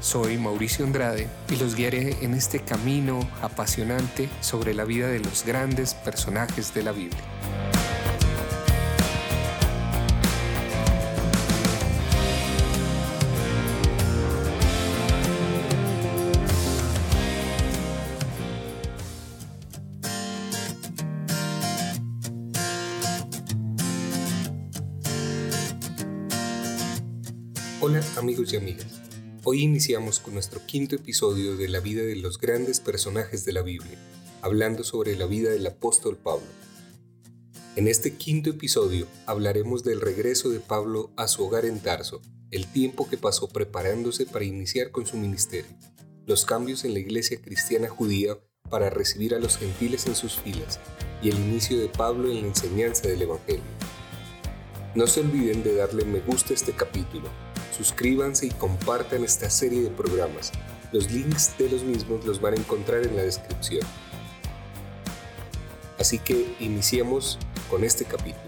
Soy 0.00 0.38
Mauricio 0.38 0.84
Andrade 0.86 1.28
y 1.50 1.56
los 1.56 1.74
guiaré 1.74 2.24
en 2.24 2.34
este 2.34 2.60
camino 2.60 3.18
apasionante 3.42 4.28
sobre 4.40 4.72
la 4.72 4.84
vida 4.84 5.08
de 5.08 5.18
los 5.18 5.44
grandes 5.44 5.94
personajes 5.94 6.72
de 6.72 6.82
la 6.84 6.92
Biblia. 6.92 7.20
Hola 27.80 28.00
amigos 28.16 28.52
y 28.52 28.56
amigas. 28.56 29.07
Hoy 29.50 29.62
iniciamos 29.62 30.20
con 30.20 30.34
nuestro 30.34 30.60
quinto 30.66 30.94
episodio 30.94 31.56
de 31.56 31.68
la 31.68 31.80
vida 31.80 32.02
de 32.02 32.16
los 32.16 32.38
grandes 32.38 32.80
personajes 32.80 33.46
de 33.46 33.54
la 33.54 33.62
Biblia, 33.62 33.98
hablando 34.42 34.84
sobre 34.84 35.16
la 35.16 35.24
vida 35.24 35.48
del 35.48 35.66
apóstol 35.66 36.18
Pablo. 36.18 36.44
En 37.74 37.88
este 37.88 38.12
quinto 38.12 38.50
episodio 38.50 39.06
hablaremos 39.24 39.84
del 39.84 40.02
regreso 40.02 40.50
de 40.50 40.60
Pablo 40.60 41.12
a 41.16 41.28
su 41.28 41.46
hogar 41.46 41.64
en 41.64 41.80
Tarso, 41.80 42.20
el 42.50 42.70
tiempo 42.70 43.08
que 43.08 43.16
pasó 43.16 43.48
preparándose 43.48 44.26
para 44.26 44.44
iniciar 44.44 44.90
con 44.90 45.06
su 45.06 45.16
ministerio, 45.16 45.74
los 46.26 46.44
cambios 46.44 46.84
en 46.84 46.92
la 46.92 46.98
iglesia 46.98 47.40
cristiana 47.40 47.88
judía 47.88 48.38
para 48.68 48.90
recibir 48.90 49.34
a 49.34 49.38
los 49.38 49.56
gentiles 49.56 50.06
en 50.06 50.14
sus 50.14 50.34
filas 50.34 50.78
y 51.22 51.30
el 51.30 51.36
inicio 51.38 51.78
de 51.78 51.88
Pablo 51.88 52.30
en 52.30 52.42
la 52.42 52.48
enseñanza 52.48 53.08
del 53.08 53.22
Evangelio. 53.22 53.64
No 54.94 55.06
se 55.06 55.20
olviden 55.20 55.62
de 55.62 55.74
darle 55.74 56.04
me 56.04 56.20
gusta 56.20 56.52
a 56.52 56.56
este 56.56 56.72
capítulo 56.72 57.47
suscríbanse 57.76 58.46
y 58.46 58.50
compartan 58.50 59.24
esta 59.24 59.50
serie 59.50 59.82
de 59.82 59.90
programas. 59.90 60.52
Los 60.92 61.10
links 61.10 61.56
de 61.58 61.68
los 61.68 61.82
mismos 61.82 62.24
los 62.24 62.40
van 62.40 62.54
a 62.54 62.56
encontrar 62.56 63.02
en 63.04 63.16
la 63.16 63.22
descripción. 63.22 63.86
Así 65.98 66.18
que 66.18 66.54
iniciemos 66.60 67.38
con 67.68 67.84
este 67.84 68.04
capítulo. 68.04 68.47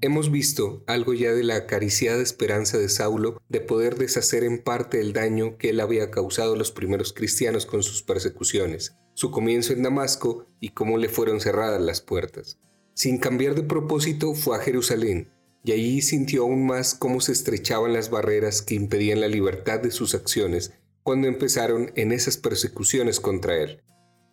Hemos 0.00 0.30
visto 0.30 0.84
algo 0.86 1.12
ya 1.12 1.32
de 1.32 1.42
la 1.42 1.56
acariciada 1.56 2.22
esperanza 2.22 2.78
de 2.78 2.88
Saulo 2.88 3.42
de 3.48 3.60
poder 3.60 3.96
deshacer 3.96 4.44
en 4.44 4.62
parte 4.62 5.00
el 5.00 5.12
daño 5.12 5.58
que 5.58 5.70
él 5.70 5.80
había 5.80 6.12
causado 6.12 6.54
a 6.54 6.56
los 6.56 6.70
primeros 6.70 7.12
cristianos 7.12 7.66
con 7.66 7.82
sus 7.82 8.04
persecuciones, 8.04 8.94
su 9.14 9.32
comienzo 9.32 9.72
en 9.72 9.82
Damasco 9.82 10.46
y 10.60 10.68
cómo 10.68 10.98
le 10.98 11.08
fueron 11.08 11.40
cerradas 11.40 11.82
las 11.82 12.00
puertas. 12.00 12.60
Sin 12.94 13.18
cambiar 13.18 13.56
de 13.56 13.64
propósito 13.64 14.34
fue 14.34 14.56
a 14.56 14.60
Jerusalén, 14.60 15.32
y 15.64 15.72
allí 15.72 16.00
sintió 16.00 16.42
aún 16.42 16.64
más 16.64 16.94
cómo 16.94 17.20
se 17.20 17.32
estrechaban 17.32 17.92
las 17.92 18.08
barreras 18.08 18.62
que 18.62 18.76
impedían 18.76 19.20
la 19.20 19.26
libertad 19.26 19.80
de 19.80 19.90
sus 19.90 20.14
acciones 20.14 20.74
cuando 21.02 21.26
empezaron 21.26 21.90
en 21.96 22.12
esas 22.12 22.36
persecuciones 22.36 23.18
contra 23.18 23.56
él. 23.56 23.82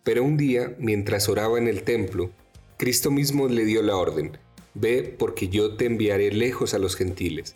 Pero 0.04 0.22
un 0.22 0.36
día, 0.36 0.76
mientras 0.78 1.28
oraba 1.28 1.58
en 1.58 1.66
el 1.66 1.82
templo, 1.82 2.30
Cristo 2.76 3.10
mismo 3.10 3.48
le 3.48 3.64
dio 3.64 3.82
la 3.82 3.96
orden, 3.96 4.38
Ve 4.78 5.14
porque 5.18 5.48
yo 5.48 5.74
te 5.76 5.86
enviaré 5.86 6.30
lejos 6.32 6.74
a 6.74 6.78
los 6.78 6.96
gentiles. 6.96 7.54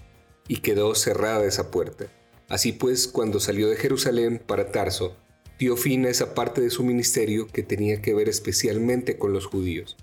Y 0.48 0.60
quedó 0.60 0.94
cerrada 0.94 1.44
esa 1.44 1.70
puerta. 1.70 2.06
Así 2.48 2.72
pues, 2.72 3.06
cuando 3.06 3.40
salió 3.40 3.68
de 3.68 3.76
Jerusalén 3.76 4.42
para 4.44 4.72
Tarso, 4.72 5.14
dio 5.58 5.76
fin 5.76 6.06
a 6.06 6.08
esa 6.08 6.34
parte 6.34 6.62
de 6.62 6.70
su 6.70 6.82
ministerio 6.82 7.46
que 7.46 7.62
tenía 7.62 8.00
que 8.00 8.14
ver 8.14 8.30
especialmente 8.30 9.18
con 9.18 9.34
los 9.34 9.44
judíos. 9.44 9.98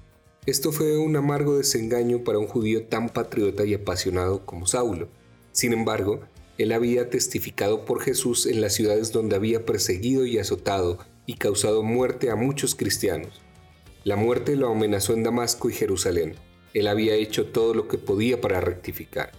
Esto 0.46 0.72
fue 0.72 0.98
un 0.98 1.16
amargo 1.16 1.58
desengaño 1.58 2.24
para 2.24 2.38
un 2.38 2.46
judío 2.46 2.86
tan 2.86 3.10
patriota 3.10 3.66
y 3.66 3.74
apasionado 3.74 4.46
como 4.46 4.68
Saulo. 4.68 5.10
Sin 5.52 5.74
embargo, 5.74 6.22
él 6.60 6.72
había 6.72 7.10
testificado 7.10 7.84
por 7.84 8.02
Jesús 8.02 8.46
en 8.46 8.62
las 8.62 8.76
ciudades 8.76 9.12
donde 9.12 9.36
había 9.36 9.66
perseguido 9.66 10.28
y 10.28 10.38
azotado 10.38 11.00
y 11.26 11.34
causado 11.34 11.82
muerte 11.82 12.30
a 12.30 12.36
muchos 12.36 12.76
cristianos. 12.76 13.42
La 14.04 14.16
muerte 14.16 14.56
lo 14.56 14.70
amenazó 14.70 15.14
en 15.14 15.24
Damasco 15.24 15.70
y 15.70 15.74
Jerusalén. 15.74 16.36
Él 16.74 16.88
había 16.88 17.16
hecho 17.16 17.48
todo 17.48 17.74
lo 17.74 17.88
que 17.88 17.98
podía 17.98 18.42
para 18.42 18.62
rectificar. 18.62 19.32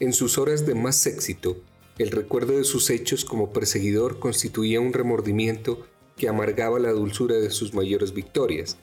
En 0.00 0.12
sus 0.12 0.38
horas 0.38 0.66
de 0.66 0.74
más 0.74 1.06
éxito, 1.06 1.62
el 1.98 2.10
recuerdo 2.10 2.56
de 2.56 2.64
sus 2.64 2.88
hechos 2.88 3.24
como 3.24 3.52
perseguidor 3.52 4.18
constituía 4.18 4.80
un 4.80 4.92
remordimiento 4.92 5.86
que 6.16 6.28
amargaba 6.28 6.78
la 6.78 6.92
dulzura 6.92 7.36
de 7.36 7.50
sus 7.50 7.74
mayores 7.74 8.14
victorias. 8.14 8.78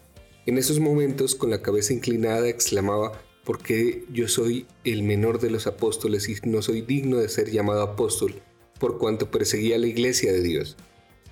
En 0.46 0.58
esos 0.58 0.80
momentos, 0.80 1.36
con 1.36 1.50
la 1.50 1.62
cabeza 1.62 1.94
inclinada, 1.94 2.48
exclamaba, 2.48 3.14
¿por 3.44 3.60
qué 3.60 4.06
yo 4.12 4.28
soy 4.28 4.68
el 4.84 5.04
menor 5.04 5.40
de 5.40 5.50
los 5.50 5.68
apóstoles 5.68 6.30
y 6.30 6.36
no 6.48 6.62
soy 6.62 6.82
digno 6.82 7.18
de 7.18 7.30
ser 7.30 7.50
llamado 7.50 7.82
apóstol 7.82 8.36
por 8.80 8.98
cuanto 8.98 9.32
perseguía 9.32 9.78
la 9.78 9.88
iglesia 9.88 10.32
de 10.32 10.42
Dios? 10.42 10.78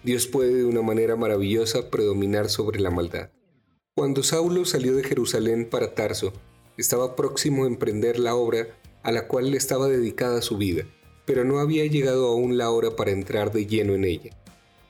Dios 0.03 0.27
puede 0.27 0.53
de 0.53 0.65
una 0.65 0.81
manera 0.81 1.15
maravillosa 1.15 1.89
predominar 1.89 2.49
sobre 2.49 2.79
la 2.79 2.91
maldad. 2.91 3.31
Cuando 3.95 4.23
Saulo 4.23 4.65
salió 4.65 4.95
de 4.95 5.03
Jerusalén 5.03 5.69
para 5.69 5.95
Tarso, 5.95 6.33
estaba 6.77 7.15
próximo 7.15 7.63
a 7.63 7.67
emprender 7.67 8.19
la 8.19 8.35
obra 8.35 8.67
a 9.03 9.11
la 9.11 9.27
cual 9.27 9.51
le 9.51 9.57
estaba 9.57 9.87
dedicada 9.87 10.41
su 10.41 10.57
vida, 10.57 10.83
pero 11.25 11.43
no 11.43 11.59
había 11.59 11.85
llegado 11.85 12.27
aún 12.27 12.57
la 12.57 12.71
hora 12.71 12.95
para 12.95 13.11
entrar 13.11 13.51
de 13.51 13.65
lleno 13.65 13.93
en 13.93 14.03
ella. 14.03 14.31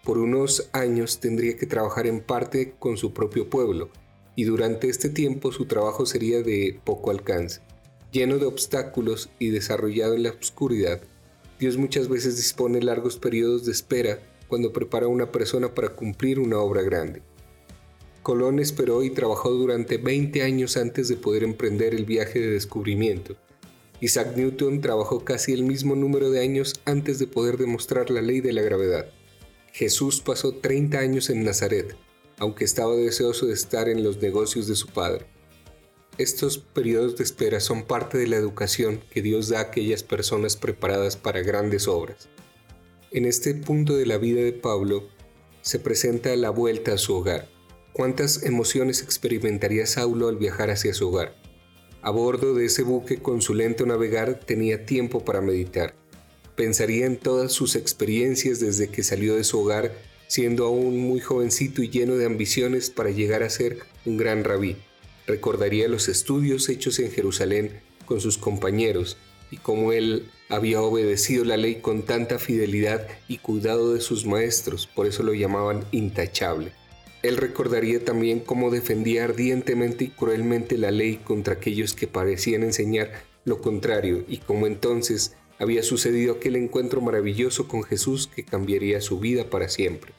Por 0.03 0.17
unos 0.17 0.69
años 0.71 1.19
tendría 1.19 1.57
que 1.57 1.65
trabajar 1.65 2.07
en 2.07 2.21
parte 2.21 2.75
con 2.77 2.97
su 2.97 3.13
propio 3.13 3.49
pueblo, 3.49 3.89
y 4.35 4.43
durante 4.43 4.89
este 4.89 5.09
tiempo 5.09 5.51
su 5.51 5.65
trabajo 5.65 6.05
sería 6.05 6.41
de 6.41 6.79
poco 6.83 7.11
alcance, 7.11 7.61
lleno 8.11 8.37
de 8.37 8.45
obstáculos 8.45 9.29
y 9.39 9.49
desarrollado 9.49 10.13
en 10.13 10.23
la 10.23 10.31
oscuridad. 10.31 11.01
Dios 11.59 11.77
muchas 11.77 12.09
veces 12.09 12.37
dispone 12.37 12.81
largos 12.81 13.17
periodos 13.17 13.65
de 13.65 13.71
espera 13.71 14.19
cuando 14.47 14.73
prepara 14.73 15.05
a 15.05 15.09
una 15.09 15.31
persona 15.31 15.73
para 15.73 15.89
cumplir 15.89 16.39
una 16.39 16.59
obra 16.59 16.81
grande. 16.81 17.21
Colón 18.25 18.57
esperó 18.57 19.03
y 19.03 19.11
trabajó 19.11 19.51
durante 19.51 19.97
20 19.97 20.41
años 20.41 20.77
antes 20.77 21.07
de 21.07 21.15
poder 21.15 21.43
emprender 21.43 21.93
el 21.93 22.05
viaje 22.05 22.39
de 22.39 22.49
descubrimiento. 22.49 23.35
Isaac 24.01 24.35
Newton 24.35 24.81
trabajó 24.81 25.23
casi 25.23 25.53
el 25.53 25.61
mismo 25.61 25.95
número 25.95 26.31
de 26.31 26.39
años 26.39 26.73
antes 26.85 27.19
de 27.19 27.27
poder 27.27 27.57
demostrar 27.57 28.09
la 28.09 28.23
ley 28.23 28.41
de 28.41 28.51
la 28.51 28.63
gravedad. 28.63 29.11
Jesús 29.73 30.21
pasó 30.21 30.55
30 30.55 30.97
años 30.97 31.29
en 31.29 31.43
Nazaret, 31.43 31.95
aunque 32.39 32.65
estaba 32.65 32.95
deseoso 32.95 33.45
de 33.45 33.53
estar 33.53 33.89
en 33.89 34.03
los 34.03 34.19
negocios 34.19 34.65
de 34.65 34.75
su 34.75 34.87
padre. 34.87 35.27
Estos 36.17 36.57
periodos 36.57 37.17
de 37.17 37.25
espera 37.25 37.59
son 37.59 37.83
parte 37.83 38.17
de 38.17 38.25
la 38.25 38.37
educación 38.37 39.03
que 39.11 39.21
Dios 39.21 39.49
da 39.49 39.59
a 39.59 39.61
aquellas 39.65 40.01
personas 40.01 40.57
preparadas 40.57 41.15
para 41.15 41.43
grandes 41.43 41.87
obras. 41.87 42.27
En 43.11 43.25
este 43.25 43.53
punto 43.53 43.95
de 43.95 44.07
la 44.07 44.17
vida 44.17 44.41
de 44.41 44.53
Pablo 44.53 45.09
se 45.61 45.77
presenta 45.77 46.35
la 46.35 46.49
vuelta 46.49 46.93
a 46.93 46.97
su 46.97 47.13
hogar. 47.13 47.53
¿Cuántas 47.95 48.43
emociones 48.43 49.01
experimentaría 49.01 49.85
Saulo 49.85 50.27
al 50.27 50.35
viajar 50.35 50.69
hacia 50.69 50.93
su 50.93 51.07
hogar? 51.07 51.33
A 52.01 52.11
bordo 52.11 52.53
de 52.53 52.65
ese 52.65 52.83
buque 52.83 53.21
con 53.21 53.41
su 53.41 53.53
lento 53.53 53.85
navegar 53.85 54.37
tenía 54.37 54.85
tiempo 54.85 55.23
para 55.23 55.39
meditar. 55.39 55.95
Pensaría 56.57 57.05
en 57.05 57.15
todas 57.15 57.53
sus 57.53 57.77
experiencias 57.77 58.59
desde 58.59 58.89
que 58.89 59.01
salió 59.01 59.37
de 59.37 59.45
su 59.45 59.61
hogar, 59.61 59.93
siendo 60.27 60.65
aún 60.65 60.99
muy 60.99 61.21
jovencito 61.21 61.81
y 61.81 61.89
lleno 61.89 62.17
de 62.17 62.25
ambiciones 62.25 62.89
para 62.89 63.11
llegar 63.11 63.43
a 63.43 63.49
ser 63.49 63.79
un 64.03 64.17
gran 64.17 64.43
rabí. 64.43 64.75
Recordaría 65.25 65.87
los 65.87 66.09
estudios 66.09 66.67
hechos 66.67 66.99
en 66.99 67.13
Jerusalén 67.13 67.79
con 68.05 68.19
sus 68.19 68.37
compañeros 68.37 69.15
y 69.51 69.55
cómo 69.55 69.93
él 69.93 70.29
había 70.49 70.81
obedecido 70.81 71.45
la 71.45 71.55
ley 71.55 71.75
con 71.75 72.03
tanta 72.03 72.39
fidelidad 72.39 73.07
y 73.29 73.37
cuidado 73.37 73.93
de 73.93 74.01
sus 74.01 74.25
maestros, 74.25 74.85
por 74.85 75.07
eso 75.07 75.23
lo 75.23 75.33
llamaban 75.33 75.85
intachable. 75.93 76.73
Él 77.25 77.37
recordaría 77.37 78.05
también 78.05 78.39
cómo 78.39 78.69
defendía 78.69 79.23
ardientemente 79.23 80.05
y 80.05 80.09
cruelmente 80.09 80.77
la 80.77 80.91
ley 80.91 81.17
contra 81.17 81.55
aquellos 81.55 81.95
que 81.95 82.05
parecían 82.05 82.61
enseñar 82.61 83.13
lo 83.45 83.61
contrario 83.61 84.23
y 84.27 84.37
cómo 84.37 84.67
entonces 84.67 85.33
había 85.57 85.81
sucedido 85.81 86.35
aquel 86.35 86.55
encuentro 86.55 87.01
maravilloso 87.01 87.67
con 87.67 87.81
Jesús 87.81 88.27
que 88.27 88.45
cambiaría 88.45 89.01
su 89.01 89.19
vida 89.19 89.49
para 89.49 89.69
siempre. 89.69 90.13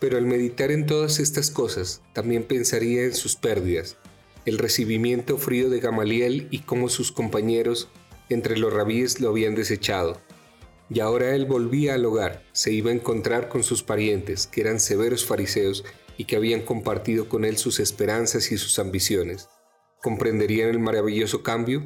Pero 0.00 0.18
al 0.18 0.26
meditar 0.26 0.72
en 0.72 0.84
todas 0.86 1.20
estas 1.20 1.48
cosas, 1.52 2.02
también 2.12 2.42
pensaría 2.42 3.04
en 3.04 3.14
sus 3.14 3.36
pérdidas, 3.36 3.96
el 4.44 4.58
recibimiento 4.58 5.38
frío 5.38 5.70
de 5.70 5.78
Gamaliel 5.78 6.48
y 6.50 6.60
cómo 6.60 6.88
sus 6.88 7.12
compañeros 7.12 7.88
entre 8.30 8.56
los 8.56 8.72
rabíes 8.72 9.20
lo 9.20 9.28
habían 9.28 9.54
desechado. 9.54 10.20
Y 10.90 10.98
ahora 10.98 11.36
él 11.36 11.46
volvía 11.46 11.94
al 11.94 12.04
hogar, 12.04 12.42
se 12.50 12.72
iba 12.72 12.90
a 12.90 12.94
encontrar 12.94 13.48
con 13.48 13.62
sus 13.62 13.84
parientes, 13.84 14.48
que 14.48 14.62
eran 14.62 14.80
severos 14.80 15.24
fariseos 15.24 15.84
y 16.22 16.24
que 16.24 16.36
habían 16.36 16.62
compartido 16.62 17.28
con 17.28 17.44
él 17.44 17.56
sus 17.56 17.80
esperanzas 17.80 18.52
y 18.52 18.56
sus 18.56 18.78
ambiciones. 18.78 19.48
¿Comprenderían 20.00 20.68
el 20.68 20.78
maravilloso 20.78 21.42
cambio? 21.42 21.82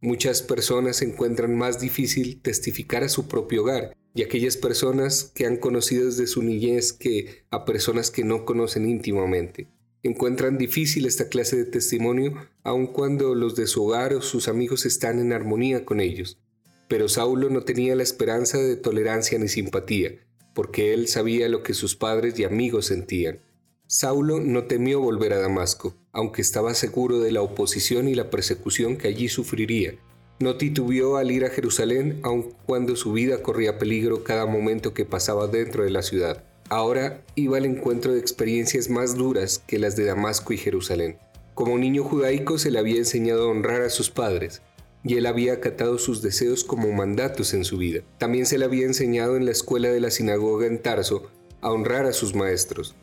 Muchas 0.00 0.40
personas 0.40 1.02
encuentran 1.02 1.56
más 1.56 1.80
difícil 1.80 2.40
testificar 2.40 3.02
a 3.02 3.08
su 3.08 3.26
propio 3.26 3.62
hogar 3.62 3.92
y 4.14 4.22
aquellas 4.22 4.56
personas 4.56 5.32
que 5.34 5.46
han 5.46 5.56
conocido 5.56 6.04
desde 6.04 6.28
su 6.28 6.44
niñez 6.44 6.92
que 6.92 7.44
a 7.50 7.64
personas 7.64 8.12
que 8.12 8.22
no 8.22 8.44
conocen 8.44 8.88
íntimamente. 8.88 9.66
Encuentran 10.04 10.58
difícil 10.58 11.04
esta 11.04 11.28
clase 11.28 11.56
de 11.56 11.64
testimonio 11.64 12.34
aun 12.62 12.86
cuando 12.86 13.34
los 13.34 13.56
de 13.56 13.66
su 13.66 13.84
hogar 13.84 14.14
o 14.14 14.22
sus 14.22 14.46
amigos 14.46 14.86
están 14.86 15.18
en 15.18 15.32
armonía 15.32 15.84
con 15.84 15.98
ellos. 15.98 16.38
Pero 16.86 17.08
Saulo 17.08 17.50
no 17.50 17.62
tenía 17.62 17.96
la 17.96 18.04
esperanza 18.04 18.58
de 18.58 18.76
tolerancia 18.76 19.40
ni 19.40 19.48
simpatía, 19.48 20.24
porque 20.54 20.94
él 20.94 21.08
sabía 21.08 21.48
lo 21.48 21.64
que 21.64 21.74
sus 21.74 21.96
padres 21.96 22.38
y 22.38 22.44
amigos 22.44 22.86
sentían. 22.86 23.40
Saulo 23.88 24.40
no 24.40 24.64
temió 24.64 25.00
volver 25.00 25.32
a 25.32 25.38
Damasco, 25.38 25.94
aunque 26.10 26.42
estaba 26.42 26.74
seguro 26.74 27.20
de 27.20 27.30
la 27.30 27.42
oposición 27.42 28.08
y 28.08 28.16
la 28.16 28.30
persecución 28.30 28.96
que 28.96 29.06
allí 29.06 29.28
sufriría. 29.28 29.94
No 30.40 30.56
titubeó 30.56 31.18
al 31.18 31.30
ir 31.30 31.44
a 31.44 31.50
Jerusalén, 31.50 32.18
aun 32.24 32.52
cuando 32.66 32.96
su 32.96 33.12
vida 33.12 33.42
corría 33.42 33.78
peligro 33.78 34.24
cada 34.24 34.44
momento 34.44 34.92
que 34.92 35.04
pasaba 35.04 35.46
dentro 35.46 35.84
de 35.84 35.90
la 35.90 36.02
ciudad. 36.02 36.42
Ahora 36.68 37.24
iba 37.36 37.58
al 37.58 37.64
encuentro 37.64 38.12
de 38.12 38.18
experiencias 38.18 38.90
más 38.90 39.14
duras 39.14 39.62
que 39.68 39.78
las 39.78 39.94
de 39.94 40.04
Damasco 40.04 40.52
y 40.52 40.58
Jerusalén. 40.58 41.18
Como 41.54 41.78
niño 41.78 42.02
judaico 42.02 42.58
se 42.58 42.72
le 42.72 42.80
había 42.80 42.96
enseñado 42.96 43.44
a 43.44 43.52
honrar 43.52 43.82
a 43.82 43.90
sus 43.90 44.10
padres, 44.10 44.62
y 45.04 45.14
él 45.14 45.26
había 45.26 45.52
acatado 45.52 45.98
sus 45.98 46.22
deseos 46.22 46.64
como 46.64 46.90
mandatos 46.90 47.54
en 47.54 47.64
su 47.64 47.78
vida. 47.78 48.02
También 48.18 48.46
se 48.46 48.58
le 48.58 48.64
había 48.64 48.84
enseñado 48.84 49.36
en 49.36 49.44
la 49.44 49.52
escuela 49.52 49.90
de 49.90 50.00
la 50.00 50.10
sinagoga 50.10 50.66
en 50.66 50.82
Tarso 50.82 51.30
a 51.60 51.70
honrar 51.70 52.04
a 52.06 52.12
sus 52.12 52.34
maestros. 52.34 52.96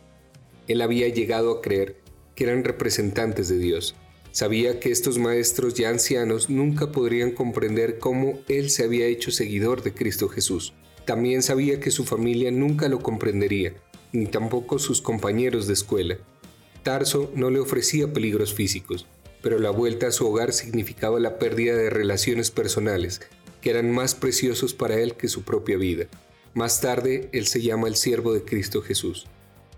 Él 0.67 0.81
había 0.81 1.07
llegado 1.07 1.51
a 1.51 1.61
creer 1.61 1.97
que 2.35 2.45
eran 2.45 2.63
representantes 2.63 3.49
de 3.49 3.57
Dios. 3.57 3.95
Sabía 4.31 4.79
que 4.79 4.91
estos 4.91 5.19
maestros 5.19 5.75
ya 5.75 5.89
ancianos 5.89 6.49
nunca 6.49 6.91
podrían 6.91 7.31
comprender 7.31 7.99
cómo 7.99 8.39
Él 8.47 8.69
se 8.69 8.83
había 8.83 9.05
hecho 9.05 9.31
seguidor 9.31 9.83
de 9.83 9.93
Cristo 9.93 10.27
Jesús. 10.27 10.73
También 11.05 11.43
sabía 11.43 11.79
que 11.79 11.91
su 11.91 12.05
familia 12.05 12.49
nunca 12.49 12.87
lo 12.87 12.99
comprendería, 12.99 13.73
ni 14.11 14.25
tampoco 14.25 14.79
sus 14.79 15.01
compañeros 15.01 15.67
de 15.67 15.73
escuela. 15.73 16.17
Tarso 16.81 17.31
no 17.35 17.49
le 17.49 17.59
ofrecía 17.59 18.11
peligros 18.11 18.53
físicos, 18.53 19.05
pero 19.41 19.59
la 19.59 19.69
vuelta 19.69 20.07
a 20.07 20.11
su 20.11 20.27
hogar 20.27 20.53
significaba 20.53 21.19
la 21.19 21.37
pérdida 21.37 21.75
de 21.75 21.89
relaciones 21.89 22.49
personales, 22.49 23.21
que 23.61 23.69
eran 23.69 23.91
más 23.91 24.15
preciosos 24.15 24.73
para 24.73 24.99
él 24.99 25.15
que 25.15 25.27
su 25.27 25.43
propia 25.43 25.77
vida. 25.77 26.07
Más 26.53 26.81
tarde, 26.81 27.29
él 27.33 27.47
se 27.47 27.61
llama 27.61 27.87
el 27.87 27.95
siervo 27.95 28.33
de 28.33 28.43
Cristo 28.43 28.81
Jesús. 28.81 29.27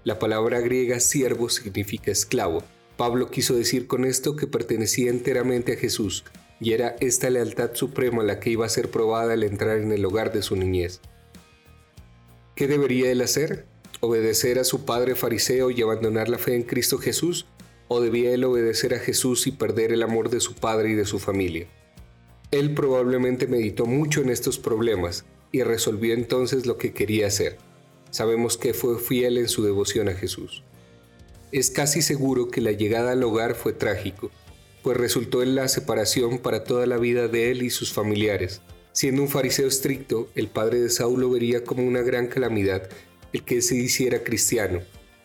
La 0.05 0.19
palabra 0.19 0.59
griega 0.59 0.99
siervo 0.99 1.49
significa 1.49 2.11
esclavo. 2.11 2.63
Pablo 2.95 3.31
quiso 3.31 3.55
decir 3.55 3.87
con 3.87 4.05
esto 4.05 4.35
que 4.35 4.45
pertenecía 4.45 5.09
enteramente 5.09 5.73
a 5.73 5.77
Jesús, 5.77 6.25
y 6.59 6.73
era 6.73 6.95
esta 6.99 7.31
lealtad 7.31 7.73
suprema 7.73 8.21
la 8.21 8.39
que 8.39 8.51
iba 8.51 8.67
a 8.67 8.69
ser 8.69 8.91
probada 8.91 9.33
al 9.33 9.41
entrar 9.41 9.79
en 9.79 9.91
el 9.91 10.05
hogar 10.05 10.31
de 10.31 10.43
su 10.43 10.55
niñez. 10.55 11.01
¿Qué 12.55 12.67
debería 12.67 13.11
él 13.11 13.19
hacer? 13.23 13.65
¿Obedecer 13.99 14.59
a 14.59 14.63
su 14.63 14.85
padre 14.85 15.15
fariseo 15.15 15.71
y 15.71 15.81
abandonar 15.81 16.29
la 16.29 16.37
fe 16.37 16.53
en 16.53 16.61
Cristo 16.61 16.99
Jesús? 16.99 17.47
¿O 17.87 17.99
debía 17.99 18.31
él 18.31 18.43
obedecer 18.43 18.93
a 18.93 18.99
Jesús 18.99 19.47
y 19.47 19.53
perder 19.53 19.91
el 19.91 20.03
amor 20.03 20.29
de 20.29 20.39
su 20.39 20.53
padre 20.53 20.91
y 20.91 20.93
de 20.93 21.05
su 21.05 21.17
familia? 21.17 21.67
Él 22.51 22.75
probablemente 22.75 23.47
meditó 23.47 23.87
mucho 23.87 24.21
en 24.21 24.29
estos 24.29 24.59
problemas 24.59 25.25
y 25.51 25.63
resolvió 25.63 26.13
entonces 26.13 26.67
lo 26.67 26.77
que 26.77 26.93
quería 26.93 27.25
hacer 27.25 27.57
sabemos 28.15 28.57
que 28.57 28.73
fue 28.73 28.97
fiel 28.97 29.37
en 29.37 29.49
su 29.49 29.61
devoción 29.61 30.07
a 30.07 30.13
Jesús. 30.13 30.63
Es 31.51 31.69
casi 31.69 32.01
seguro 32.01 32.47
que 32.47 32.61
la 32.61 32.71
llegada 32.71 33.11
al 33.11 33.23
hogar 33.23 33.55
fue 33.55 33.73
trágico, 33.73 34.31
pues 34.83 34.95
resultó 34.95 35.43
en 35.43 35.53
la 35.53 35.67
separación 35.67 36.39
para 36.39 36.63
toda 36.63 36.85
la 36.85 36.97
vida 36.97 37.27
de 37.27 37.51
él 37.51 37.61
y 37.61 37.69
sus 37.69 37.91
familiares. 37.91 38.61
Siendo 38.93 39.21
un 39.21 39.27
fariseo 39.27 39.67
estricto, 39.67 40.29
el 40.33 40.47
padre 40.47 40.79
de 40.79 40.89
Saulo 40.89 41.29
vería 41.29 41.65
como 41.65 41.85
una 41.85 42.03
gran 42.03 42.27
calamidad 42.27 42.89
el 43.33 43.43
que 43.43 43.61
se 43.61 43.75
hiciera 43.75 44.23
cristiano. 44.23 44.79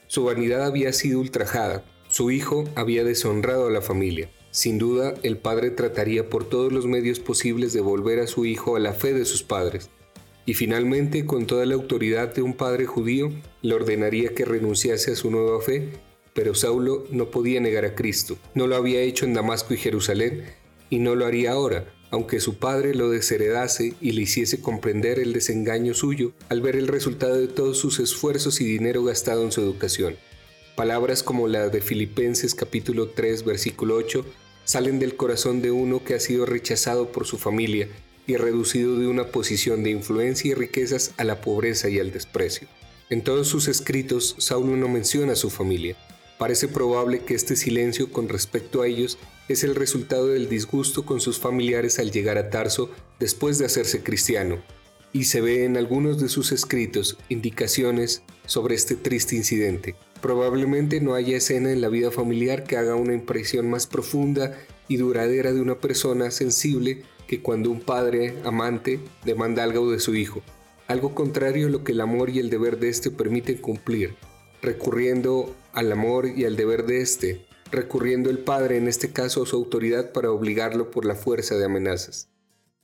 Su 0.08 0.24
vanidad 0.24 0.64
había 0.64 0.92
sido 0.92 1.20
ultrajada, 1.20 1.84
su 2.08 2.32
hijo 2.32 2.64
había 2.74 3.04
deshonrado 3.04 3.68
a 3.68 3.70
la 3.70 3.82
familia. 3.82 4.28
Sin 4.50 4.78
duda, 4.78 5.14
el 5.22 5.38
padre 5.38 5.70
trataría 5.70 6.28
por 6.28 6.48
todos 6.48 6.72
los 6.72 6.86
medios 6.86 7.20
posibles 7.20 7.72
de 7.72 7.82
volver 7.82 8.18
a 8.18 8.26
su 8.26 8.46
hijo 8.46 8.74
a 8.74 8.80
la 8.80 8.94
fe 8.94 9.12
de 9.12 9.24
sus 9.24 9.44
padres, 9.44 9.90
y 10.50 10.54
finalmente 10.54 11.26
con 11.26 11.46
toda 11.46 11.64
la 11.64 11.76
autoridad 11.76 12.34
de 12.34 12.42
un 12.42 12.54
padre 12.54 12.84
judío 12.84 13.30
le 13.62 13.72
ordenaría 13.72 14.34
que 14.34 14.44
renunciase 14.44 15.12
a 15.12 15.14
su 15.14 15.30
nueva 15.30 15.62
fe, 15.62 15.90
pero 16.34 16.56
Saulo 16.56 17.06
no 17.12 17.30
podía 17.30 17.60
negar 17.60 17.84
a 17.84 17.94
Cristo. 17.94 18.36
No 18.56 18.66
lo 18.66 18.74
había 18.74 19.00
hecho 19.00 19.26
en 19.26 19.34
Damasco 19.34 19.74
y 19.74 19.76
Jerusalén 19.76 20.42
y 20.90 20.98
no 20.98 21.14
lo 21.14 21.26
haría 21.26 21.52
ahora, 21.52 21.94
aunque 22.10 22.40
su 22.40 22.58
padre 22.58 22.96
lo 22.96 23.10
desheredase 23.10 23.94
y 24.00 24.10
le 24.10 24.22
hiciese 24.22 24.60
comprender 24.60 25.20
el 25.20 25.34
desengaño 25.34 25.94
suyo 25.94 26.32
al 26.48 26.62
ver 26.62 26.74
el 26.74 26.88
resultado 26.88 27.36
de 27.36 27.46
todos 27.46 27.78
sus 27.78 28.00
esfuerzos 28.00 28.60
y 28.60 28.64
dinero 28.64 29.04
gastado 29.04 29.44
en 29.44 29.52
su 29.52 29.60
educación. 29.60 30.16
Palabras 30.74 31.22
como 31.22 31.46
la 31.46 31.68
de 31.68 31.80
Filipenses 31.80 32.56
capítulo 32.56 33.10
3 33.10 33.44
versículo 33.44 33.94
8 33.94 34.26
salen 34.64 34.98
del 34.98 35.14
corazón 35.14 35.62
de 35.62 35.70
uno 35.70 36.02
que 36.02 36.14
ha 36.14 36.18
sido 36.18 36.44
rechazado 36.44 37.12
por 37.12 37.24
su 37.24 37.38
familia 37.38 37.86
y 38.30 38.36
reducido 38.36 38.96
de 38.96 39.08
una 39.08 39.26
posición 39.32 39.82
de 39.82 39.90
influencia 39.90 40.52
y 40.52 40.54
riquezas 40.54 41.12
a 41.16 41.24
la 41.24 41.40
pobreza 41.40 41.88
y 41.88 41.98
al 41.98 42.12
desprecio. 42.12 42.68
En 43.08 43.22
todos 43.24 43.48
sus 43.48 43.66
escritos, 43.66 44.36
Saulo 44.38 44.76
no 44.76 44.88
menciona 44.88 45.32
a 45.32 45.36
su 45.36 45.50
familia. 45.50 45.96
Parece 46.38 46.68
probable 46.68 47.24
que 47.24 47.34
este 47.34 47.56
silencio 47.56 48.12
con 48.12 48.28
respecto 48.28 48.82
a 48.82 48.86
ellos 48.86 49.18
es 49.48 49.64
el 49.64 49.74
resultado 49.74 50.28
del 50.28 50.48
disgusto 50.48 51.04
con 51.04 51.20
sus 51.20 51.40
familiares 51.40 51.98
al 51.98 52.12
llegar 52.12 52.38
a 52.38 52.50
Tarso 52.50 52.88
después 53.18 53.58
de 53.58 53.66
hacerse 53.66 54.04
cristiano, 54.04 54.62
y 55.12 55.24
se 55.24 55.40
ve 55.40 55.64
en 55.64 55.76
algunos 55.76 56.20
de 56.20 56.28
sus 56.28 56.52
escritos 56.52 57.18
indicaciones 57.28 58.22
sobre 58.46 58.76
este 58.76 58.94
triste 58.94 59.34
incidente. 59.34 59.96
Probablemente 60.22 61.00
no 61.00 61.14
haya 61.14 61.36
escena 61.36 61.72
en 61.72 61.80
la 61.80 61.88
vida 61.88 62.12
familiar 62.12 62.62
que 62.62 62.76
haga 62.76 62.94
una 62.94 63.12
impresión 63.12 63.68
más 63.68 63.88
profunda 63.88 64.56
y 64.86 64.98
duradera 64.98 65.52
de 65.52 65.60
una 65.60 65.80
persona 65.80 66.30
sensible 66.30 67.02
que 67.30 67.42
cuando 67.42 67.70
un 67.70 67.80
padre 67.80 68.34
amante 68.42 68.98
demanda 69.24 69.62
algo 69.62 69.92
de 69.92 70.00
su 70.00 70.16
hijo, 70.16 70.42
algo 70.88 71.14
contrario 71.14 71.68
a 71.68 71.70
lo 71.70 71.84
que 71.84 71.92
el 71.92 72.00
amor 72.00 72.28
y 72.28 72.40
el 72.40 72.50
deber 72.50 72.80
de 72.80 72.88
éste 72.88 73.12
permiten 73.12 73.58
cumplir, 73.58 74.16
recurriendo 74.60 75.54
al 75.72 75.92
amor 75.92 76.26
y 76.26 76.44
al 76.44 76.56
deber 76.56 76.86
de 76.86 77.02
éste, 77.02 77.46
recurriendo 77.70 78.30
el 78.30 78.40
padre 78.40 78.78
en 78.78 78.88
este 78.88 79.12
caso 79.12 79.44
a 79.44 79.46
su 79.46 79.54
autoridad 79.54 80.10
para 80.10 80.32
obligarlo 80.32 80.90
por 80.90 81.04
la 81.04 81.14
fuerza 81.14 81.54
de 81.54 81.66
amenazas. 81.66 82.28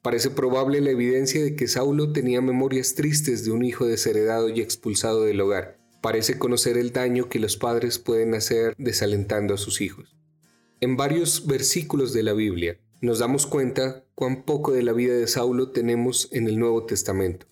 Parece 0.00 0.30
probable 0.30 0.80
la 0.80 0.90
evidencia 0.90 1.42
de 1.42 1.56
que 1.56 1.66
Saulo 1.66 2.12
tenía 2.12 2.40
memorias 2.40 2.94
tristes 2.94 3.44
de 3.44 3.50
un 3.50 3.64
hijo 3.64 3.84
desheredado 3.84 4.48
y 4.48 4.60
expulsado 4.60 5.24
del 5.24 5.40
hogar. 5.40 5.76
Parece 6.00 6.38
conocer 6.38 6.78
el 6.78 6.92
daño 6.92 7.28
que 7.28 7.40
los 7.40 7.56
padres 7.56 7.98
pueden 7.98 8.32
hacer 8.34 8.76
desalentando 8.78 9.54
a 9.54 9.58
sus 9.58 9.80
hijos. 9.80 10.16
En 10.80 10.96
varios 10.96 11.48
versículos 11.48 12.12
de 12.12 12.22
la 12.22 12.32
Biblia, 12.32 12.78
nos 13.00 13.18
damos 13.18 13.48
cuenta 13.48 14.05
cuán 14.16 14.44
poco 14.44 14.72
de 14.72 14.82
la 14.82 14.94
vida 14.94 15.14
de 15.14 15.26
Saulo 15.26 15.72
tenemos 15.72 16.30
en 16.32 16.48
el 16.48 16.58
Nuevo 16.58 16.86
Testamento. 16.86 17.46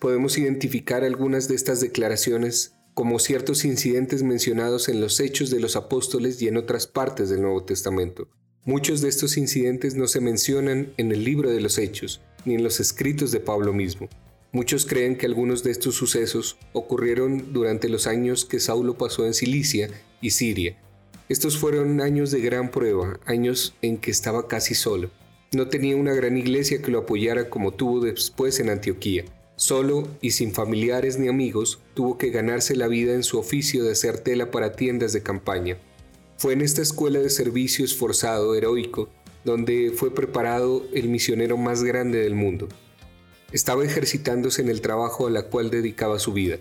Podemos 0.00 0.36
identificar 0.38 1.04
algunas 1.04 1.46
de 1.46 1.54
estas 1.54 1.80
declaraciones 1.80 2.74
como 2.94 3.20
ciertos 3.20 3.64
incidentes 3.64 4.24
mencionados 4.24 4.88
en 4.88 5.00
los 5.00 5.20
Hechos 5.20 5.50
de 5.50 5.60
los 5.60 5.76
Apóstoles 5.76 6.42
y 6.42 6.48
en 6.48 6.56
otras 6.56 6.88
partes 6.88 7.30
del 7.30 7.42
Nuevo 7.42 7.62
Testamento. 7.62 8.28
Muchos 8.64 9.00
de 9.02 9.08
estos 9.08 9.36
incidentes 9.36 9.94
no 9.94 10.08
se 10.08 10.20
mencionan 10.20 10.92
en 10.96 11.12
el 11.12 11.22
libro 11.24 11.48
de 11.48 11.60
los 11.60 11.78
Hechos, 11.78 12.20
ni 12.44 12.56
en 12.56 12.64
los 12.64 12.80
escritos 12.80 13.30
de 13.30 13.38
Pablo 13.38 13.72
mismo. 13.72 14.08
Muchos 14.50 14.86
creen 14.86 15.16
que 15.16 15.26
algunos 15.26 15.62
de 15.62 15.70
estos 15.70 15.94
sucesos 15.94 16.58
ocurrieron 16.72 17.52
durante 17.52 17.88
los 17.88 18.08
años 18.08 18.44
que 18.44 18.58
Saulo 18.58 18.98
pasó 18.98 19.26
en 19.26 19.32
Cilicia 19.32 19.88
y 20.20 20.30
Siria, 20.30 20.76
estos 21.30 21.58
fueron 21.58 22.00
años 22.00 22.32
de 22.32 22.40
gran 22.40 22.72
prueba, 22.72 23.20
años 23.24 23.76
en 23.82 23.98
que 23.98 24.10
estaba 24.10 24.48
casi 24.48 24.74
solo. 24.74 25.12
No 25.52 25.68
tenía 25.68 25.96
una 25.96 26.14
gran 26.14 26.36
iglesia 26.36 26.80
que 26.80 26.90
lo 26.90 27.00
apoyara 27.00 27.50
como 27.50 27.72
tuvo 27.72 28.00
después 28.00 28.60
en 28.60 28.70
Antioquía. 28.70 29.24
Solo 29.56 30.08
y 30.20 30.30
sin 30.30 30.52
familiares 30.52 31.18
ni 31.18 31.28
amigos, 31.28 31.80
tuvo 31.94 32.18
que 32.18 32.30
ganarse 32.30 32.76
la 32.76 32.88
vida 32.88 33.14
en 33.14 33.22
su 33.22 33.38
oficio 33.38 33.84
de 33.84 33.92
hacer 33.92 34.18
tela 34.18 34.50
para 34.50 34.72
tiendas 34.72 35.12
de 35.12 35.22
campaña. 35.22 35.76
Fue 36.38 36.52
en 36.52 36.62
esta 36.62 36.82
escuela 36.82 37.18
de 37.18 37.30
servicio 37.30 37.84
esforzado, 37.84 38.54
heroico, 38.54 39.08
donde 39.44 39.92
fue 39.94 40.14
preparado 40.14 40.86
el 40.94 41.08
misionero 41.08 41.56
más 41.56 41.82
grande 41.82 42.20
del 42.20 42.34
mundo. 42.34 42.68
Estaba 43.52 43.84
ejercitándose 43.84 44.62
en 44.62 44.68
el 44.68 44.80
trabajo 44.80 45.26
a 45.26 45.30
la 45.30 45.42
cual 45.42 45.70
dedicaba 45.70 46.18
su 46.18 46.32
vida 46.32 46.58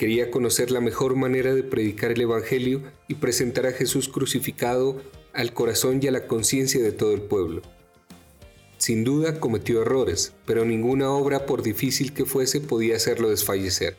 Quería 0.00 0.30
conocer 0.30 0.70
la 0.70 0.80
mejor 0.80 1.14
manera 1.14 1.54
de 1.54 1.62
predicar 1.62 2.12
el 2.12 2.22
Evangelio 2.22 2.80
y 3.06 3.16
presentar 3.16 3.66
a 3.66 3.72
Jesús 3.72 4.08
crucificado 4.08 5.02
al 5.34 5.52
corazón 5.52 6.00
y 6.02 6.06
a 6.06 6.10
la 6.10 6.26
conciencia 6.26 6.82
de 6.82 6.90
todo 6.90 7.12
el 7.12 7.20
pueblo. 7.20 7.60
Sin 8.80 9.04
duda 9.04 9.38
cometió 9.38 9.82
errores, 9.82 10.32
pero 10.46 10.64
ninguna 10.64 11.10
obra, 11.10 11.44
por 11.44 11.62
difícil 11.62 12.14
que 12.14 12.24
fuese, 12.24 12.62
podía 12.62 12.96
hacerlo 12.96 13.28
desfallecer. 13.28 13.98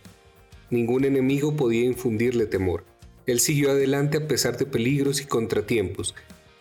Ningún 0.71 1.05
enemigo 1.05 1.55
podía 1.55 1.85
infundirle 1.85 2.47
temor. 2.47 2.83
Él 3.27 3.39
siguió 3.39 3.69
adelante 3.69 4.17
a 4.17 4.27
pesar 4.27 4.57
de 4.57 4.65
peligros 4.65 5.21
y 5.21 5.25
contratiempos, 5.25 6.15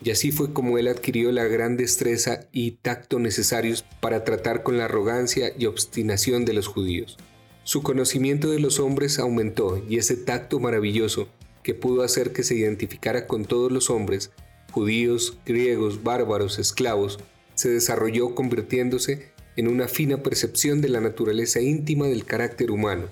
y 0.04 0.10
así 0.10 0.32
fue 0.32 0.52
como 0.52 0.76
él 0.76 0.88
adquirió 0.88 1.32
la 1.32 1.44
gran 1.44 1.78
destreza 1.78 2.40
y 2.52 2.72
tacto 2.72 3.18
necesarios 3.18 3.86
para 4.02 4.22
tratar 4.22 4.62
con 4.64 4.76
la 4.76 4.84
arrogancia 4.84 5.54
y 5.58 5.64
obstinación 5.64 6.44
de 6.44 6.52
los 6.52 6.66
judíos. 6.66 7.16
Su 7.64 7.82
conocimiento 7.82 8.50
de 8.50 8.60
los 8.60 8.80
hombres 8.80 9.18
aumentó 9.18 9.82
y 9.88 9.96
ese 9.96 10.16
tacto 10.16 10.60
maravilloso 10.60 11.28
que 11.62 11.72
pudo 11.72 12.02
hacer 12.02 12.34
que 12.34 12.42
se 12.42 12.54
identificara 12.54 13.26
con 13.26 13.46
todos 13.46 13.72
los 13.72 13.88
hombres, 13.88 14.30
judíos, 14.72 15.38
griegos, 15.46 16.02
bárbaros, 16.02 16.58
esclavos, 16.58 17.18
se 17.60 17.68
desarrolló 17.68 18.34
convirtiéndose 18.34 19.32
en 19.54 19.68
una 19.68 19.86
fina 19.86 20.22
percepción 20.22 20.80
de 20.80 20.88
la 20.88 21.02
naturaleza 21.02 21.60
íntima 21.60 22.06
del 22.06 22.24
carácter 22.24 22.70
humano. 22.70 23.10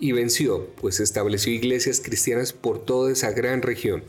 Y 0.00 0.10
venció, 0.10 0.74
pues 0.74 0.98
estableció 0.98 1.52
iglesias 1.52 2.00
cristianas 2.00 2.52
por 2.52 2.84
toda 2.84 3.12
esa 3.12 3.30
gran 3.30 3.62
región. 3.62 4.02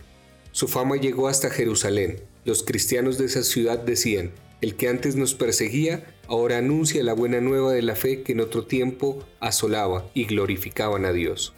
Su 0.51 0.67
fama 0.67 0.95
llegó 0.95 1.27
hasta 1.27 1.51
Jerusalén. 1.51 2.21
Los 2.43 2.63
cristianos 2.63 3.19
de 3.19 3.25
esa 3.25 3.43
ciudad 3.43 3.77
decían, 3.77 4.31
el 4.61 4.75
que 4.77 4.87
antes 4.87 5.15
nos 5.15 5.35
perseguía, 5.35 6.11
ahora 6.27 6.57
anuncia 6.57 7.03
la 7.03 7.13
buena 7.13 7.39
nueva 7.39 7.71
de 7.71 7.83
la 7.83 7.93
fe 7.93 8.23
que 8.23 8.31
en 8.31 8.39
otro 8.39 8.65
tiempo 8.65 9.27
asolaba 9.39 10.09
y 10.15 10.25
glorificaban 10.25 11.05
a 11.05 11.13
Dios. 11.13 11.53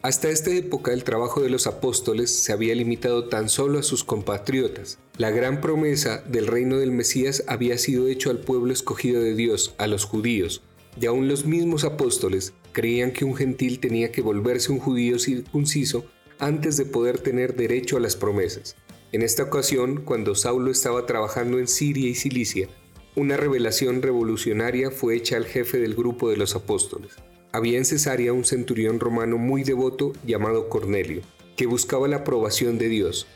Hasta 0.00 0.30
esta 0.30 0.52
época 0.52 0.92
el 0.92 1.02
trabajo 1.02 1.40
de 1.40 1.50
los 1.50 1.66
apóstoles 1.66 2.30
se 2.30 2.52
había 2.52 2.76
limitado 2.76 3.28
tan 3.28 3.48
solo 3.48 3.80
a 3.80 3.82
sus 3.82 4.04
compatriotas. 4.04 5.00
La 5.16 5.30
gran 5.30 5.60
promesa 5.60 6.24
del 6.26 6.48
reino 6.48 6.78
del 6.78 6.90
Mesías 6.90 7.44
había 7.46 7.78
sido 7.78 8.08
hecho 8.08 8.30
al 8.30 8.40
pueblo 8.40 8.72
escogido 8.72 9.22
de 9.22 9.36
Dios, 9.36 9.72
a 9.78 9.86
los 9.86 10.04
judíos, 10.04 10.62
y 11.00 11.06
aún 11.06 11.28
los 11.28 11.46
mismos 11.46 11.84
apóstoles 11.84 12.52
creían 12.72 13.12
que 13.12 13.24
un 13.24 13.36
gentil 13.36 13.78
tenía 13.78 14.10
que 14.10 14.22
volverse 14.22 14.72
un 14.72 14.80
judío 14.80 15.20
circunciso 15.20 16.04
antes 16.40 16.76
de 16.76 16.84
poder 16.84 17.20
tener 17.20 17.54
derecho 17.54 17.96
a 17.96 18.00
las 18.00 18.16
promesas. 18.16 18.74
En 19.12 19.22
esta 19.22 19.44
ocasión, 19.44 20.02
cuando 20.04 20.34
Saulo 20.34 20.72
estaba 20.72 21.06
trabajando 21.06 21.60
en 21.60 21.68
Siria 21.68 22.08
y 22.08 22.16
Cilicia, 22.16 22.68
una 23.14 23.36
revelación 23.36 24.02
revolucionaria 24.02 24.90
fue 24.90 25.14
hecha 25.14 25.36
al 25.36 25.44
jefe 25.44 25.78
del 25.78 25.94
grupo 25.94 26.28
de 26.28 26.36
los 26.36 26.56
apóstoles. 26.56 27.12
Había 27.52 27.78
en 27.78 27.84
Cesarea 27.84 28.32
un 28.32 28.44
centurión 28.44 28.98
romano 28.98 29.38
muy 29.38 29.62
devoto 29.62 30.12
llamado 30.26 30.68
Cornelio, 30.68 31.22
que 31.56 31.66
buscaba 31.66 32.08
la 32.08 32.16
aprobación 32.16 32.78
de 32.78 32.88
Dios. 32.88 33.28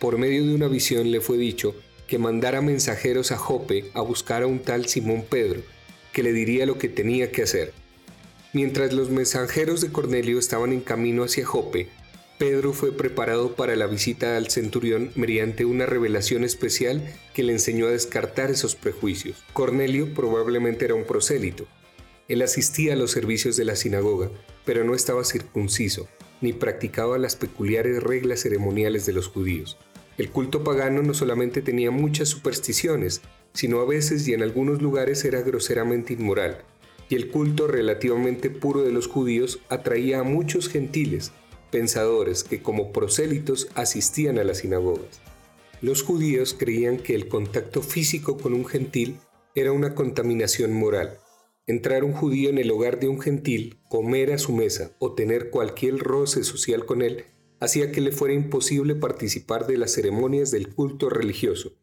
Por 0.00 0.16
medio 0.16 0.46
de 0.46 0.54
una 0.54 0.66
visión 0.66 1.10
le 1.10 1.20
fue 1.20 1.36
dicho 1.36 1.74
que 2.08 2.18
mandara 2.18 2.62
mensajeros 2.62 3.32
a 3.32 3.36
Jope 3.36 3.90
a 3.92 4.00
buscar 4.00 4.42
a 4.42 4.46
un 4.46 4.60
tal 4.60 4.86
Simón 4.86 5.26
Pedro, 5.28 5.60
que 6.14 6.22
le 6.22 6.32
diría 6.32 6.64
lo 6.64 6.78
que 6.78 6.88
tenía 6.88 7.30
que 7.30 7.42
hacer. 7.42 7.74
Mientras 8.54 8.94
los 8.94 9.10
mensajeros 9.10 9.82
de 9.82 9.92
Cornelio 9.92 10.38
estaban 10.38 10.72
en 10.72 10.80
camino 10.80 11.22
hacia 11.22 11.44
Jope, 11.44 11.88
Pedro 12.38 12.72
fue 12.72 12.92
preparado 12.92 13.54
para 13.54 13.76
la 13.76 13.86
visita 13.86 14.38
al 14.38 14.48
centurión 14.48 15.12
mediante 15.16 15.66
una 15.66 15.84
revelación 15.84 16.44
especial 16.44 17.06
que 17.34 17.42
le 17.42 17.52
enseñó 17.52 17.86
a 17.86 17.90
descartar 17.90 18.50
esos 18.50 18.76
prejuicios. 18.76 19.44
Cornelio 19.52 20.14
probablemente 20.14 20.86
era 20.86 20.94
un 20.94 21.04
prosélito. 21.04 21.66
Él 22.26 22.40
asistía 22.40 22.94
a 22.94 22.96
los 22.96 23.10
servicios 23.10 23.58
de 23.58 23.66
la 23.66 23.76
sinagoga, 23.76 24.30
pero 24.64 24.82
no 24.82 24.94
estaba 24.94 25.24
circunciso, 25.24 26.08
ni 26.40 26.54
practicaba 26.54 27.18
las 27.18 27.36
peculiares 27.36 28.02
reglas 28.02 28.40
ceremoniales 28.40 29.04
de 29.04 29.12
los 29.12 29.28
judíos. 29.28 29.76
El 30.20 30.28
culto 30.28 30.62
pagano 30.62 31.02
no 31.02 31.14
solamente 31.14 31.62
tenía 31.62 31.90
muchas 31.90 32.28
supersticiones, 32.28 33.22
sino 33.54 33.80
a 33.80 33.86
veces 33.86 34.28
y 34.28 34.34
en 34.34 34.42
algunos 34.42 34.82
lugares 34.82 35.24
era 35.24 35.40
groseramente 35.40 36.12
inmoral, 36.12 36.58
y 37.08 37.14
el 37.14 37.30
culto 37.30 37.66
relativamente 37.66 38.50
puro 38.50 38.82
de 38.82 38.92
los 38.92 39.06
judíos 39.06 39.60
atraía 39.70 40.20
a 40.20 40.22
muchos 40.22 40.68
gentiles, 40.68 41.32
pensadores 41.70 42.44
que 42.44 42.60
como 42.60 42.92
prosélitos 42.92 43.68
asistían 43.74 44.38
a 44.38 44.44
las 44.44 44.58
sinagogas. 44.58 45.22
Los 45.80 46.02
judíos 46.02 46.52
creían 46.52 46.98
que 46.98 47.14
el 47.14 47.26
contacto 47.26 47.80
físico 47.80 48.36
con 48.36 48.52
un 48.52 48.66
gentil 48.66 49.16
era 49.54 49.72
una 49.72 49.94
contaminación 49.94 50.74
moral. 50.74 51.16
Entrar 51.66 52.04
un 52.04 52.12
judío 52.12 52.50
en 52.50 52.58
el 52.58 52.70
hogar 52.70 53.00
de 53.00 53.08
un 53.08 53.22
gentil, 53.22 53.78
comer 53.88 54.34
a 54.34 54.38
su 54.38 54.52
mesa 54.52 54.90
o 54.98 55.14
tener 55.14 55.48
cualquier 55.48 55.96
roce 55.96 56.44
social 56.44 56.84
con 56.84 57.00
él 57.00 57.24
hacía 57.60 57.92
que 57.92 58.00
le 58.00 58.10
fuera 58.10 58.34
imposible 58.34 58.94
participar 58.94 59.66
de 59.66 59.78
las 59.78 59.92
ceremonias 59.92 60.50
del 60.50 60.68
culto 60.68 61.10
religioso. 61.10 61.74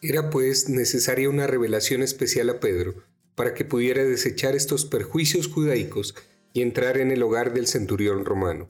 Era 0.00 0.30
pues 0.30 0.68
necesaria 0.68 1.28
una 1.28 1.46
revelación 1.46 2.02
especial 2.02 2.48
a 2.48 2.60
Pedro 2.60 2.94
para 3.34 3.52
que 3.52 3.64
pudiera 3.64 4.04
desechar 4.04 4.54
estos 4.54 4.86
perjuicios 4.86 5.48
judaicos 5.48 6.14
y 6.52 6.62
entrar 6.62 6.96
en 6.96 7.10
el 7.10 7.22
hogar 7.22 7.52
del 7.52 7.66
centurión 7.66 8.24
romano. 8.24 8.68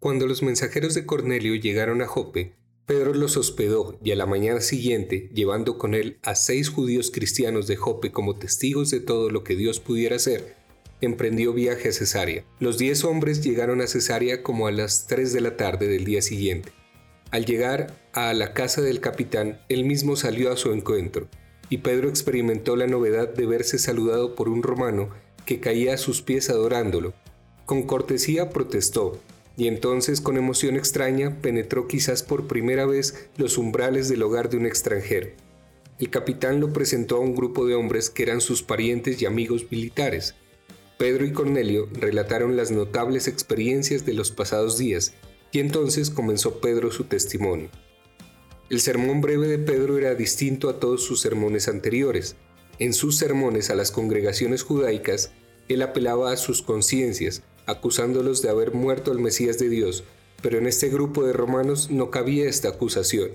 Cuando 0.00 0.26
los 0.26 0.42
mensajeros 0.42 0.94
de 0.94 1.06
Cornelio 1.06 1.54
llegaron 1.54 2.02
a 2.02 2.06
Jope, 2.06 2.54
Pedro 2.84 3.14
los 3.14 3.36
hospedó 3.36 3.98
y 4.02 4.10
a 4.10 4.16
la 4.16 4.26
mañana 4.26 4.60
siguiente, 4.60 5.30
llevando 5.32 5.78
con 5.78 5.94
él 5.94 6.18
a 6.22 6.34
seis 6.34 6.68
judíos 6.68 7.10
cristianos 7.10 7.68
de 7.68 7.76
Jope 7.76 8.10
como 8.10 8.36
testigos 8.36 8.90
de 8.90 9.00
todo 9.00 9.30
lo 9.30 9.44
que 9.44 9.54
Dios 9.54 9.78
pudiera 9.78 10.16
hacer, 10.16 10.56
emprendió 11.00 11.52
viaje 11.52 11.88
a 11.88 11.92
Cesarea. 11.92 12.44
Los 12.58 12.78
diez 12.78 13.04
hombres 13.04 13.42
llegaron 13.42 13.80
a 13.80 13.86
Cesarea 13.86 14.42
como 14.42 14.66
a 14.66 14.72
las 14.72 15.06
tres 15.06 15.32
de 15.32 15.40
la 15.40 15.56
tarde 15.56 15.88
del 15.88 16.04
día 16.04 16.22
siguiente. 16.22 16.72
Al 17.30 17.44
llegar 17.44 17.94
a 18.12 18.34
la 18.34 18.54
casa 18.54 18.82
del 18.82 19.00
capitán, 19.00 19.60
él 19.68 19.84
mismo 19.84 20.16
salió 20.16 20.52
a 20.52 20.56
su 20.56 20.72
encuentro, 20.72 21.28
y 21.68 21.78
Pedro 21.78 22.08
experimentó 22.08 22.74
la 22.74 22.88
novedad 22.88 23.32
de 23.32 23.46
verse 23.46 23.78
saludado 23.78 24.34
por 24.34 24.48
un 24.48 24.62
romano 24.62 25.10
que 25.46 25.60
caía 25.60 25.94
a 25.94 25.98
sus 25.98 26.22
pies 26.22 26.50
adorándolo. 26.50 27.14
Con 27.66 27.84
cortesía 27.84 28.50
protestó, 28.50 29.20
y 29.56 29.68
entonces 29.68 30.20
con 30.20 30.36
emoción 30.36 30.76
extraña 30.76 31.36
penetró 31.40 31.86
quizás 31.86 32.22
por 32.22 32.48
primera 32.48 32.86
vez 32.86 33.28
los 33.36 33.58
umbrales 33.58 34.08
del 34.08 34.22
hogar 34.22 34.50
de 34.50 34.56
un 34.56 34.66
extranjero. 34.66 35.28
El 36.00 36.08
capitán 36.08 36.60
lo 36.60 36.72
presentó 36.72 37.16
a 37.16 37.20
un 37.20 37.34
grupo 37.34 37.66
de 37.66 37.74
hombres 37.74 38.08
que 38.08 38.22
eran 38.22 38.40
sus 38.40 38.62
parientes 38.62 39.20
y 39.20 39.26
amigos 39.26 39.66
militares. 39.70 40.34
Pedro 41.00 41.24
y 41.24 41.32
Cornelio 41.32 41.88
relataron 41.94 42.58
las 42.58 42.70
notables 42.70 43.26
experiencias 43.26 44.04
de 44.04 44.12
los 44.12 44.30
pasados 44.30 44.76
días, 44.76 45.14
y 45.50 45.60
entonces 45.60 46.10
comenzó 46.10 46.60
Pedro 46.60 46.90
su 46.92 47.04
testimonio. 47.04 47.70
El 48.68 48.82
sermón 48.82 49.22
breve 49.22 49.48
de 49.48 49.56
Pedro 49.56 49.96
era 49.96 50.14
distinto 50.14 50.68
a 50.68 50.78
todos 50.78 51.02
sus 51.02 51.22
sermones 51.22 51.68
anteriores. 51.68 52.36
En 52.78 52.92
sus 52.92 53.16
sermones 53.16 53.70
a 53.70 53.76
las 53.76 53.90
congregaciones 53.90 54.62
judaicas, 54.62 55.32
él 55.70 55.80
apelaba 55.80 56.32
a 56.32 56.36
sus 56.36 56.60
conciencias, 56.60 57.44
acusándolos 57.64 58.42
de 58.42 58.50
haber 58.50 58.74
muerto 58.74 59.10
al 59.10 59.20
Mesías 59.20 59.58
de 59.58 59.70
Dios, 59.70 60.04
pero 60.42 60.58
en 60.58 60.66
este 60.66 60.90
grupo 60.90 61.24
de 61.24 61.32
romanos 61.32 61.90
no 61.90 62.10
cabía 62.10 62.46
esta 62.46 62.68
acusación. 62.68 63.30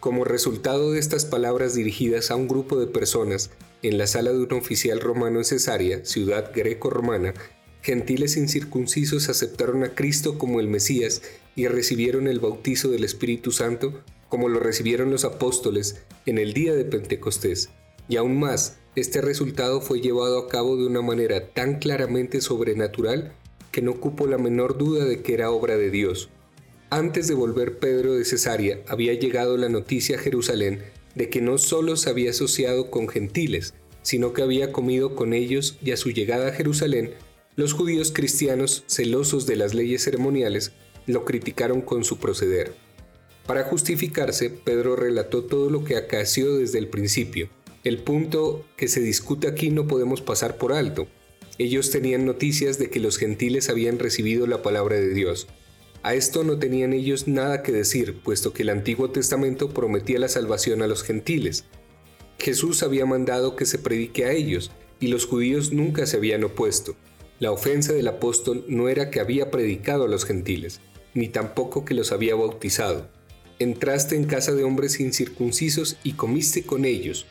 Como 0.00 0.24
resultado 0.24 0.92
de 0.92 1.00
estas 1.00 1.26
palabras 1.26 1.74
dirigidas 1.74 2.30
a 2.30 2.36
un 2.36 2.48
grupo 2.48 2.80
de 2.80 2.86
personas 2.86 3.50
en 3.82 3.98
la 3.98 4.06
sala 4.06 4.32
de 4.32 4.38
un 4.38 4.52
oficial 4.52 5.00
romano 5.00 5.38
en 5.38 5.44
Cesarea, 5.44 6.04
ciudad 6.04 6.52
greco-romana, 6.54 7.34
gentiles 7.82 8.36
incircuncisos 8.36 9.28
aceptaron 9.28 9.82
a 9.84 9.94
Cristo 9.94 10.38
como 10.38 10.60
el 10.60 10.68
Mesías 10.68 11.22
y 11.56 11.66
recibieron 11.66 12.28
el 12.28 12.40
bautizo 12.40 12.88
del 12.88 13.04
Espíritu 13.04 13.50
Santo 13.50 14.02
como 14.28 14.48
lo 14.48 14.60
recibieron 14.60 15.10
los 15.10 15.26
apóstoles 15.26 16.04
en 16.24 16.38
el 16.38 16.54
día 16.54 16.74
de 16.74 16.86
Pentecostés. 16.86 17.68
Y 18.08 18.16
aún 18.16 18.40
más, 18.40 18.78
este 18.96 19.20
resultado 19.20 19.82
fue 19.82 20.00
llevado 20.00 20.38
a 20.38 20.48
cabo 20.48 20.78
de 20.78 20.86
una 20.86 21.02
manera 21.02 21.48
tan 21.48 21.78
claramente 21.78 22.40
sobrenatural 22.40 23.34
que 23.72 23.82
no 23.82 24.00
cupo 24.00 24.26
la 24.26 24.38
menor 24.38 24.78
duda 24.78 25.04
de 25.04 25.20
que 25.20 25.34
era 25.34 25.50
obra 25.50 25.76
de 25.76 25.90
Dios. 25.90 26.30
Antes 26.88 27.28
de 27.28 27.34
volver 27.34 27.78
Pedro 27.78 28.14
de 28.14 28.24
Cesarea, 28.24 28.80
había 28.86 29.12
llegado 29.12 29.56
la 29.56 29.68
noticia 29.68 30.16
a 30.16 30.20
Jerusalén 30.20 30.82
de 31.14 31.28
que 31.28 31.40
no 31.40 31.58
solo 31.58 31.96
se 31.96 32.10
había 32.10 32.30
asociado 32.30 32.90
con 32.90 33.08
gentiles, 33.08 33.74
sino 34.02 34.32
que 34.32 34.42
había 34.42 34.72
comido 34.72 35.14
con 35.14 35.32
ellos 35.32 35.78
y 35.84 35.92
a 35.92 35.96
su 35.96 36.10
llegada 36.10 36.48
a 36.48 36.52
Jerusalén, 36.52 37.12
los 37.54 37.72
judíos 37.72 38.12
cristianos, 38.12 38.84
celosos 38.86 39.46
de 39.46 39.56
las 39.56 39.74
leyes 39.74 40.02
ceremoniales, 40.02 40.72
lo 41.06 41.24
criticaron 41.24 41.82
con 41.82 42.04
su 42.04 42.18
proceder. 42.18 42.74
Para 43.46 43.64
justificarse, 43.64 44.50
Pedro 44.50 44.96
relató 44.96 45.44
todo 45.44 45.68
lo 45.68 45.84
que 45.84 45.96
acaeció 45.96 46.56
desde 46.56 46.78
el 46.78 46.88
principio, 46.88 47.50
el 47.84 47.98
punto 47.98 48.64
que 48.76 48.86
se 48.86 49.00
discute 49.00 49.48
aquí 49.48 49.70
no 49.70 49.88
podemos 49.88 50.20
pasar 50.20 50.56
por 50.56 50.72
alto. 50.72 51.08
Ellos 51.58 51.90
tenían 51.90 52.24
noticias 52.24 52.78
de 52.78 52.90
que 52.90 53.00
los 53.00 53.18
gentiles 53.18 53.68
habían 53.68 53.98
recibido 53.98 54.46
la 54.46 54.62
palabra 54.62 54.96
de 54.96 55.12
Dios. 55.12 55.48
A 56.02 56.14
esto 56.14 56.42
no 56.42 56.58
tenían 56.58 56.92
ellos 56.92 57.28
nada 57.28 57.62
que 57.62 57.70
decir, 57.70 58.20
puesto 58.22 58.52
que 58.52 58.62
el 58.62 58.70
Antiguo 58.70 59.10
Testamento 59.10 59.70
prometía 59.72 60.18
la 60.18 60.28
salvación 60.28 60.82
a 60.82 60.88
los 60.88 61.04
gentiles. 61.04 61.64
Jesús 62.38 62.82
había 62.82 63.06
mandado 63.06 63.54
que 63.54 63.66
se 63.66 63.78
predique 63.78 64.24
a 64.24 64.32
ellos, 64.32 64.72
y 64.98 65.08
los 65.08 65.26
judíos 65.26 65.72
nunca 65.72 66.06
se 66.06 66.16
habían 66.16 66.42
opuesto. 66.42 66.96
La 67.38 67.52
ofensa 67.52 67.92
del 67.92 68.08
apóstol 68.08 68.64
no 68.68 68.88
era 68.88 69.10
que 69.10 69.20
había 69.20 69.50
predicado 69.50 70.04
a 70.04 70.08
los 70.08 70.24
gentiles, 70.24 70.80
ni 71.14 71.28
tampoco 71.28 71.84
que 71.84 71.94
los 71.94 72.10
había 72.10 72.34
bautizado. 72.34 73.08
Entraste 73.60 74.16
en 74.16 74.24
casa 74.24 74.52
de 74.52 74.64
hombres 74.64 74.98
incircuncisos 74.98 75.98
y 76.02 76.14
comiste 76.14 76.64
con 76.64 76.84
ellos. 76.84 77.26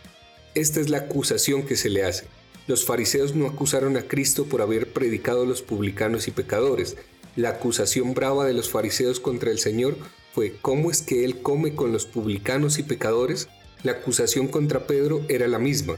Esta 0.56 0.80
es 0.80 0.90
la 0.90 1.00
acusación 1.00 1.63
que 1.63 1.75
se 1.75 1.90
le 1.90 2.06
hace. 2.06 2.25
Los 2.68 2.86
fariseos 2.86 3.36
no 3.36 3.48
acusaron 3.48 3.98
a 3.98 4.04
Cristo 4.04 4.46
por 4.46 4.62
haber 4.62 4.94
predicado 4.94 5.44
a 5.44 5.46
los 5.46 5.62
publicanos 5.62 6.28
y 6.28 6.32
pecadores. 6.32 6.96
La 7.35 7.50
acusación 7.50 8.13
brava 8.13 8.45
de 8.45 8.53
los 8.53 8.69
fariseos 8.69 9.21
contra 9.21 9.51
el 9.51 9.59
Señor 9.59 9.95
fue 10.33 10.57
¿cómo 10.61 10.91
es 10.91 11.01
que 11.01 11.23
Él 11.23 11.41
come 11.41 11.75
con 11.75 11.93
los 11.93 12.05
publicanos 12.05 12.77
y 12.77 12.83
pecadores? 12.83 13.47
La 13.83 13.93
acusación 13.93 14.47
contra 14.47 14.85
Pedro 14.85 15.21
era 15.29 15.47
la 15.47 15.57
misma. 15.57 15.97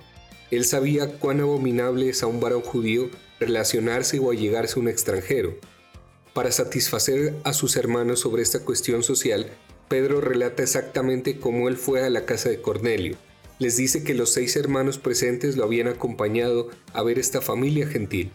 Él 0.52 0.66
sabía 0.66 1.18
cuán 1.18 1.42
abominable 1.42 2.10
es 2.10 2.22
a 2.22 2.28
un 2.28 2.40
varón 2.40 2.62
judío 2.62 3.10
relacionarse 3.40 4.20
o 4.20 4.30
allegarse 4.30 4.78
a 4.78 4.82
un 4.82 4.88
extranjero. 4.88 5.56
Para 6.34 6.52
satisfacer 6.52 7.34
a 7.44 7.54
sus 7.54 7.76
hermanos 7.76 8.20
sobre 8.20 8.44
esta 8.44 8.60
cuestión 8.60 9.02
social, 9.02 9.52
Pedro 9.88 10.22
relata 10.22 10.62
exactamente 10.62 11.40
cómo 11.40 11.68
él 11.68 11.78
fue 11.78 12.04
a 12.04 12.10
la 12.10 12.26
casa 12.26 12.50
de 12.50 12.62
Cornelio. 12.62 13.18
Les 13.60 13.78
dice 13.78 14.04
que 14.04 14.14
los 14.14 14.32
seis 14.32 14.56
hermanos 14.56 14.98
presentes 14.98 15.58
lo 15.58 15.64
habían 15.64 15.88
acompañado 15.88 16.70
a 16.94 17.04
ver 17.04 17.18
esta 17.18 17.42
familia 17.42 17.88
gentil. 17.88 18.32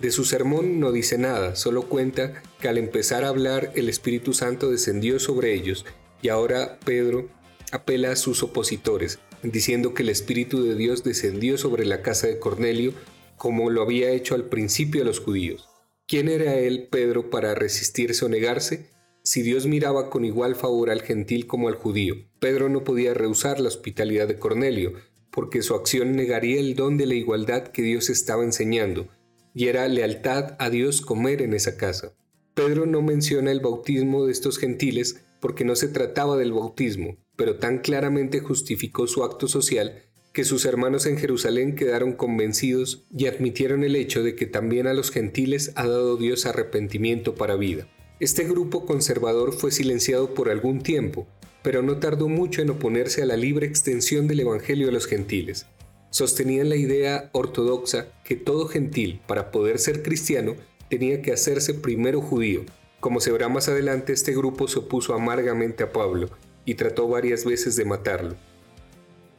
De 0.00 0.10
su 0.10 0.24
sermón 0.24 0.80
no 0.80 0.90
dice 0.92 1.18
nada, 1.18 1.54
solo 1.54 1.82
cuenta 1.88 2.42
que 2.60 2.68
al 2.68 2.78
empezar 2.78 3.24
a 3.24 3.28
hablar 3.28 3.72
el 3.74 3.88
Espíritu 3.88 4.32
Santo 4.32 4.70
descendió 4.70 5.18
sobre 5.18 5.54
ellos 5.54 5.84
y 6.22 6.28
ahora 6.28 6.78
Pedro 6.84 7.28
apela 7.72 8.12
a 8.12 8.16
sus 8.16 8.42
opositores, 8.42 9.18
diciendo 9.42 9.94
que 9.94 10.02
el 10.02 10.08
Espíritu 10.08 10.62
de 10.62 10.74
Dios 10.74 11.04
descendió 11.04 11.58
sobre 11.58 11.84
la 11.84 12.02
casa 12.02 12.26
de 12.26 12.38
Cornelio 12.38 12.92
como 13.36 13.70
lo 13.70 13.82
había 13.82 14.10
hecho 14.10 14.34
al 14.34 14.44
principio 14.44 15.02
a 15.02 15.04
los 15.04 15.18
judíos. 15.18 15.68
¿Quién 16.06 16.28
era 16.28 16.54
él, 16.54 16.88
Pedro, 16.90 17.30
para 17.30 17.54
resistirse 17.54 18.24
o 18.24 18.28
negarse? 18.28 18.90
Si 19.24 19.42
Dios 19.42 19.66
miraba 19.66 20.10
con 20.10 20.24
igual 20.24 20.56
favor 20.56 20.90
al 20.90 21.02
gentil 21.02 21.46
como 21.46 21.68
al 21.68 21.74
judío, 21.74 22.16
Pedro 22.38 22.68
no 22.68 22.84
podía 22.84 23.14
rehusar 23.14 23.60
la 23.60 23.68
hospitalidad 23.68 24.28
de 24.28 24.38
Cornelio, 24.38 24.94
porque 25.30 25.62
su 25.62 25.74
acción 25.74 26.14
negaría 26.14 26.60
el 26.60 26.74
don 26.74 26.98
de 26.98 27.06
la 27.06 27.14
igualdad 27.14 27.68
que 27.68 27.82
Dios 27.82 28.10
estaba 28.10 28.44
enseñando, 28.44 29.08
y 29.54 29.68
era 29.68 29.88
lealtad 29.88 30.56
a 30.58 30.70
Dios 30.70 31.00
comer 31.00 31.42
en 31.42 31.54
esa 31.54 31.76
casa. 31.76 32.12
Pedro 32.54 32.86
no 32.86 33.02
menciona 33.02 33.50
el 33.50 33.60
bautismo 33.60 34.26
de 34.26 34.32
estos 34.32 34.58
gentiles 34.58 35.22
porque 35.40 35.64
no 35.64 35.74
se 35.74 35.88
trataba 35.88 36.36
del 36.36 36.52
bautismo, 36.52 37.16
pero 37.36 37.56
tan 37.56 37.78
claramente 37.78 38.40
justificó 38.40 39.06
su 39.06 39.24
acto 39.24 39.48
social 39.48 40.02
que 40.32 40.44
sus 40.44 40.64
hermanos 40.64 41.06
en 41.06 41.18
Jerusalén 41.18 41.74
quedaron 41.74 42.12
convencidos 42.12 43.04
y 43.14 43.26
admitieron 43.26 43.84
el 43.84 43.96
hecho 43.96 44.22
de 44.22 44.34
que 44.34 44.46
también 44.46 44.86
a 44.86 44.94
los 44.94 45.10
gentiles 45.10 45.72
ha 45.76 45.86
dado 45.86 46.16
Dios 46.16 46.46
arrepentimiento 46.46 47.34
para 47.34 47.56
vida. 47.56 47.86
Este 48.18 48.44
grupo 48.44 48.86
conservador 48.86 49.52
fue 49.52 49.72
silenciado 49.72 50.32
por 50.32 50.48
algún 50.48 50.82
tiempo, 50.82 51.26
pero 51.62 51.82
no 51.82 51.98
tardó 51.98 52.28
mucho 52.28 52.62
en 52.62 52.70
oponerse 52.70 53.22
a 53.22 53.26
la 53.26 53.36
libre 53.36 53.66
extensión 53.66 54.26
del 54.26 54.40
Evangelio 54.40 54.88
a 54.88 54.92
los 54.92 55.06
gentiles. 55.06 55.66
Sostenían 56.12 56.68
la 56.68 56.76
idea 56.76 57.30
ortodoxa 57.32 58.08
que 58.22 58.36
todo 58.36 58.68
gentil, 58.68 59.22
para 59.26 59.50
poder 59.50 59.78
ser 59.78 60.02
cristiano, 60.02 60.56
tenía 60.90 61.22
que 61.22 61.32
hacerse 61.32 61.72
primero 61.72 62.20
judío. 62.20 62.66
Como 63.00 63.18
se 63.18 63.32
verá 63.32 63.48
más 63.48 63.70
adelante, 63.70 64.12
este 64.12 64.34
grupo 64.34 64.68
se 64.68 64.80
opuso 64.80 65.14
amargamente 65.14 65.84
a 65.84 65.90
Pablo 65.90 66.28
y 66.66 66.74
trató 66.74 67.08
varias 67.08 67.46
veces 67.46 67.76
de 67.76 67.86
matarlo. 67.86 68.36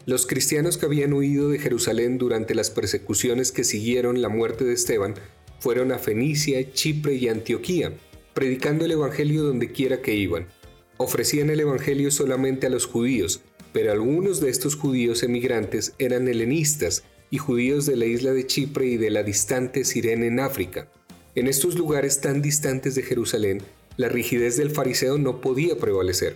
Los 0.08 0.26
cristianos 0.26 0.78
que 0.78 0.88
habían 0.88 1.14
huido 1.14 1.50
de 1.50 1.60
Jerusalén 1.60 2.18
durante 2.18 2.56
las 2.56 2.72
persecuciones 2.72 3.52
que 3.52 3.64
siguieron 3.64 4.24
la 4.24 4.30
muerte 4.30 4.64
de 4.64 4.74
Esteban 4.74 5.14
fueron 5.60 5.92
a 5.92 6.00
Fenicia, 6.00 6.74
Chipre 6.74 7.14
y 7.14 7.28
Antioquía, 7.28 7.94
predicando 8.34 8.84
el 8.86 8.94
Evangelio 8.94 9.44
donde 9.44 9.72
quiera 9.72 10.02
que 10.02 10.16
iban. 10.16 10.48
Ofrecían 10.98 11.52
el 11.52 11.60
Evangelio 11.60 12.10
solamente 12.10 12.66
a 12.66 12.72
los 12.72 12.88
judíos, 12.88 13.42
pero 13.74 13.92
algunos 13.92 14.40
de 14.40 14.50
estos 14.50 14.76
judíos 14.76 15.24
emigrantes 15.24 15.94
eran 16.00 16.28
helenistas 16.28 17.04
y 17.32 17.40
judíos 17.40 17.88
de 17.88 17.98
la 17.98 18.06
isla 18.06 18.32
de 18.32 18.46
Chipre 18.46 18.86
y 18.86 18.98
de 18.98 19.10
la 19.10 19.24
distante 19.24 19.84
Sirene 19.84 20.28
en 20.28 20.40
África. 20.40 20.88
En 21.36 21.48
estos 21.48 21.76
lugares 21.76 22.22
tan 22.22 22.44
distantes 22.44 22.94
de 22.94 23.02
Jerusalén, 23.02 23.64
la 23.98 24.08
rigidez 24.08 24.56
del 24.56 24.70
fariseo 24.70 25.18
no 25.18 25.42
podía 25.42 25.78
prevalecer. 25.78 26.36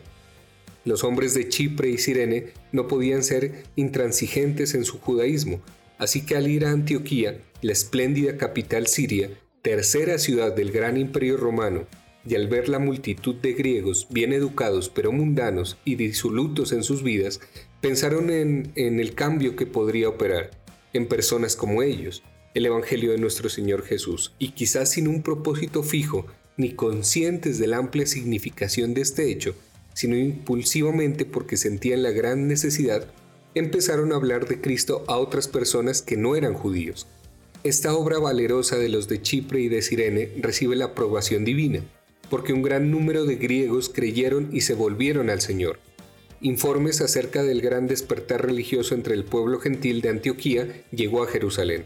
Los 0.85 1.03
hombres 1.03 1.35
de 1.35 1.47
Chipre 1.49 1.89
y 1.89 1.99
Sirene 1.99 2.47
no 2.71 2.87
podían 2.87 3.23
ser 3.23 3.63
intransigentes 3.75 4.73
en 4.73 4.85
su 4.85 4.99
judaísmo, 4.99 5.61
así 5.99 6.25
que 6.25 6.35
al 6.35 6.47
ir 6.47 6.65
a 6.65 6.71
Antioquía, 6.71 7.37
la 7.61 7.71
espléndida 7.71 8.37
capital 8.37 8.87
siria, 8.87 9.29
tercera 9.61 10.17
ciudad 10.17 10.55
del 10.55 10.71
gran 10.71 10.97
imperio 10.97 11.37
romano, 11.37 11.85
y 12.27 12.35
al 12.35 12.47
ver 12.47 12.67
la 12.67 12.79
multitud 12.79 13.35
de 13.35 13.53
griegos 13.53 14.07
bien 14.09 14.33
educados 14.33 14.89
pero 14.89 15.11
mundanos 15.11 15.77
y 15.85 15.95
disolutos 15.95 16.71
en 16.71 16.83
sus 16.83 17.03
vidas, 17.03 17.39
pensaron 17.81 18.29
en, 18.29 18.73
el 18.75 19.13
cambio 19.13 19.55
que 19.55 19.65
podría 19.65 20.09
operar 20.09 20.51
en 20.93 21.07
personas 21.07 21.55
como 21.55 21.83
ellos, 21.83 22.23
el 22.53 22.65
Evangelio 22.65 23.11
de 23.11 23.17
nuestro 23.17 23.49
Señor 23.49 23.83
Jesús, 23.83 24.33
y 24.39 24.51
quizás 24.51 24.91
sin 24.91 25.07
un 25.07 25.21
propósito 25.21 25.83
fijo 25.83 26.25
ni 26.57 26.73
conscientes 26.73 27.59
de 27.59 27.67
la 27.67 27.77
amplia 27.77 28.07
significación 28.07 28.93
de 28.93 29.01
este 29.01 29.29
hecho, 29.31 29.55
sino 29.93 30.17
impulsivamente 30.17 31.23
porque 31.23 31.55
sentían 31.55 32.03
la 32.03 32.11
gran 32.11 32.47
necesidad, 32.47 33.07
empezaron 33.53 34.11
a 34.11 34.15
hablar 34.15 34.47
de 34.47 34.59
Cristo 34.59 35.03
a 35.07 35.17
otras 35.17 35.47
personas 35.47 36.01
que 36.01 36.17
no 36.17 36.35
eran 36.35 36.55
judíos. 36.55 37.07
Esta 37.63 37.93
obra 37.93 38.19
valerosa 38.19 38.77
de 38.77 38.89
los 38.89 39.07
de 39.07 39.21
Chipre 39.21 39.59
y 39.59 39.67
de 39.67 39.81
Sirene 39.81 40.31
recibe 40.39 40.75
la 40.75 40.85
aprobación 40.85 41.45
divina, 41.45 41.83
porque 42.29 42.53
un 42.53 42.61
gran 42.61 42.91
número 42.91 43.25
de 43.25 43.35
griegos 43.35 43.89
creyeron 43.89 44.49
y 44.51 44.61
se 44.61 44.73
volvieron 44.73 45.29
al 45.29 45.41
Señor. 45.41 45.79
Informes 46.41 47.01
acerca 47.01 47.43
del 47.43 47.61
gran 47.61 47.87
despertar 47.87 48.45
religioso 48.45 48.95
entre 48.95 49.15
el 49.15 49.23
pueblo 49.23 49.59
gentil 49.59 50.01
de 50.01 50.09
Antioquía 50.09 50.85
llegó 50.91 51.23
a 51.23 51.27
Jerusalén. 51.27 51.85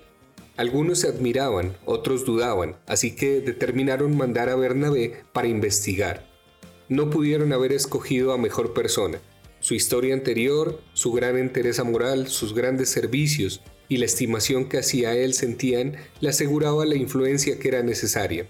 Algunos 0.57 0.99
se 0.99 1.07
admiraban, 1.07 1.77
otros 1.85 2.25
dudaban, 2.25 2.75
así 2.85 3.15
que 3.15 3.39
determinaron 3.41 4.17
mandar 4.17 4.49
a 4.49 4.55
Bernabé 4.55 5.23
para 5.33 5.47
investigar 5.47 6.31
no 6.91 7.09
pudieron 7.09 7.53
haber 7.53 7.71
escogido 7.71 8.33
a 8.33 8.37
mejor 8.37 8.73
persona. 8.73 9.21
Su 9.61 9.75
historia 9.75 10.13
anterior, 10.13 10.81
su 10.91 11.13
gran 11.13 11.37
entereza 11.37 11.85
moral, 11.85 12.27
sus 12.27 12.53
grandes 12.53 12.89
servicios 12.89 13.61
y 13.87 13.95
la 13.95 14.05
estimación 14.05 14.67
que 14.67 14.79
hacia 14.79 15.15
él 15.15 15.33
sentían 15.33 15.95
le 16.19 16.27
aseguraba 16.27 16.85
la 16.85 16.95
influencia 16.95 17.57
que 17.59 17.69
era 17.69 17.81
necesaria. 17.81 18.45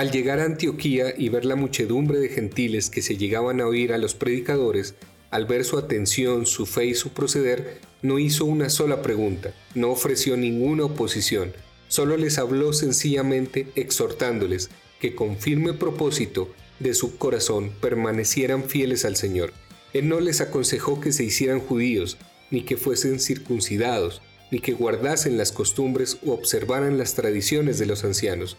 Al 0.00 0.10
llegar 0.10 0.40
a 0.40 0.46
Antioquía 0.46 1.12
y 1.14 1.28
ver 1.28 1.44
la 1.44 1.56
muchedumbre 1.56 2.20
de 2.20 2.30
gentiles 2.30 2.88
que 2.88 3.02
se 3.02 3.18
llegaban 3.18 3.60
a 3.60 3.66
oír 3.66 3.92
a 3.92 3.98
los 3.98 4.14
predicadores, 4.14 4.94
al 5.30 5.44
ver 5.44 5.62
su 5.62 5.76
atención, 5.76 6.46
su 6.46 6.64
fe 6.64 6.86
y 6.86 6.94
su 6.94 7.10
proceder, 7.10 7.82
no 8.00 8.18
hizo 8.18 8.46
una 8.46 8.70
sola 8.70 9.02
pregunta, 9.02 9.52
no 9.74 9.90
ofreció 9.90 10.38
ninguna 10.38 10.84
oposición, 10.84 11.52
solo 11.88 12.16
les 12.16 12.38
habló 12.38 12.72
sencillamente 12.72 13.66
exhortándoles 13.74 14.70
que 15.00 15.14
con 15.14 15.36
firme 15.36 15.74
propósito 15.74 16.50
de 16.78 16.94
su 16.94 17.18
corazón 17.18 17.70
permanecieran 17.82 18.64
fieles 18.64 19.04
al 19.04 19.16
Señor. 19.16 19.52
Él 19.92 20.08
no 20.08 20.18
les 20.20 20.40
aconsejó 20.40 20.98
que 21.02 21.12
se 21.12 21.24
hicieran 21.24 21.60
judíos, 21.60 22.16
ni 22.50 22.62
que 22.62 22.78
fuesen 22.78 23.20
circuncidados, 23.20 24.22
ni 24.50 24.60
que 24.60 24.72
guardasen 24.72 25.36
las 25.36 25.52
costumbres 25.52 26.16
o 26.24 26.32
observaran 26.32 26.96
las 26.96 27.16
tradiciones 27.16 27.78
de 27.78 27.84
los 27.84 28.02
ancianos. 28.02 28.56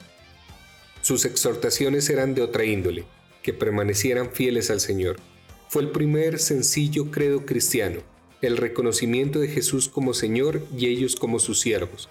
Sus 1.02 1.26
exhortaciones 1.26 2.10
eran 2.10 2.36
de 2.36 2.42
otra 2.42 2.66
índole, 2.66 3.06
que 3.42 3.54
permanecieran 3.54 4.32
fieles 4.32 4.70
al 4.70 4.80
Señor. 4.80 5.18
Fue 5.70 5.82
el 5.82 5.90
primer 5.90 6.40
sencillo 6.40 7.12
credo 7.12 7.46
cristiano, 7.46 8.02
el 8.42 8.58
reconocimiento 8.58 9.40
de 9.40 9.48
Jesús 9.48 9.90
como 9.90 10.14
Señor 10.14 10.62
y 10.78 10.88
ellos 10.88 11.16
como 11.16 11.40
sus 11.40 11.60
siervos. 11.60 12.10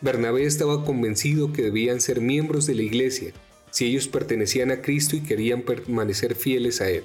Bernabé 0.00 0.44
estaba 0.44 0.84
convencido 0.84 1.52
que 1.52 1.62
debían 1.62 2.00
ser 2.00 2.20
miembros 2.20 2.66
de 2.66 2.74
la 2.74 2.82
iglesia 2.82 3.32
si 3.70 3.86
ellos 3.86 4.08
pertenecían 4.08 4.70
a 4.70 4.82
Cristo 4.82 5.16
y 5.16 5.20
querían 5.20 5.62
permanecer 5.62 6.34
fieles 6.34 6.80
a 6.80 6.90
Él. 6.90 7.04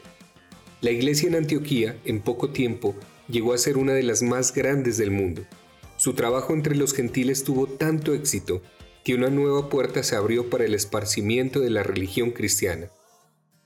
La 0.81 0.91
iglesia 0.91 1.27
en 1.27 1.35
Antioquía, 1.35 1.97
en 2.05 2.21
poco 2.21 2.49
tiempo, 2.49 2.95
llegó 3.27 3.53
a 3.53 3.57
ser 3.57 3.77
una 3.77 3.93
de 3.93 4.03
las 4.03 4.21
más 4.21 4.53
grandes 4.53 4.97
del 4.97 5.11
mundo. 5.11 5.45
Su 5.97 6.13
trabajo 6.13 6.53
entre 6.53 6.75
los 6.75 6.93
gentiles 6.93 7.43
tuvo 7.43 7.67
tanto 7.67 8.13
éxito 8.13 8.61
que 9.05 9.13
una 9.13 9.29
nueva 9.29 9.69
puerta 9.69 10.01
se 10.01 10.15
abrió 10.15 10.49
para 10.49 10.65
el 10.65 10.73
esparcimiento 10.73 11.59
de 11.59 11.69
la 11.69 11.83
religión 11.83 12.31
cristiana. 12.31 12.91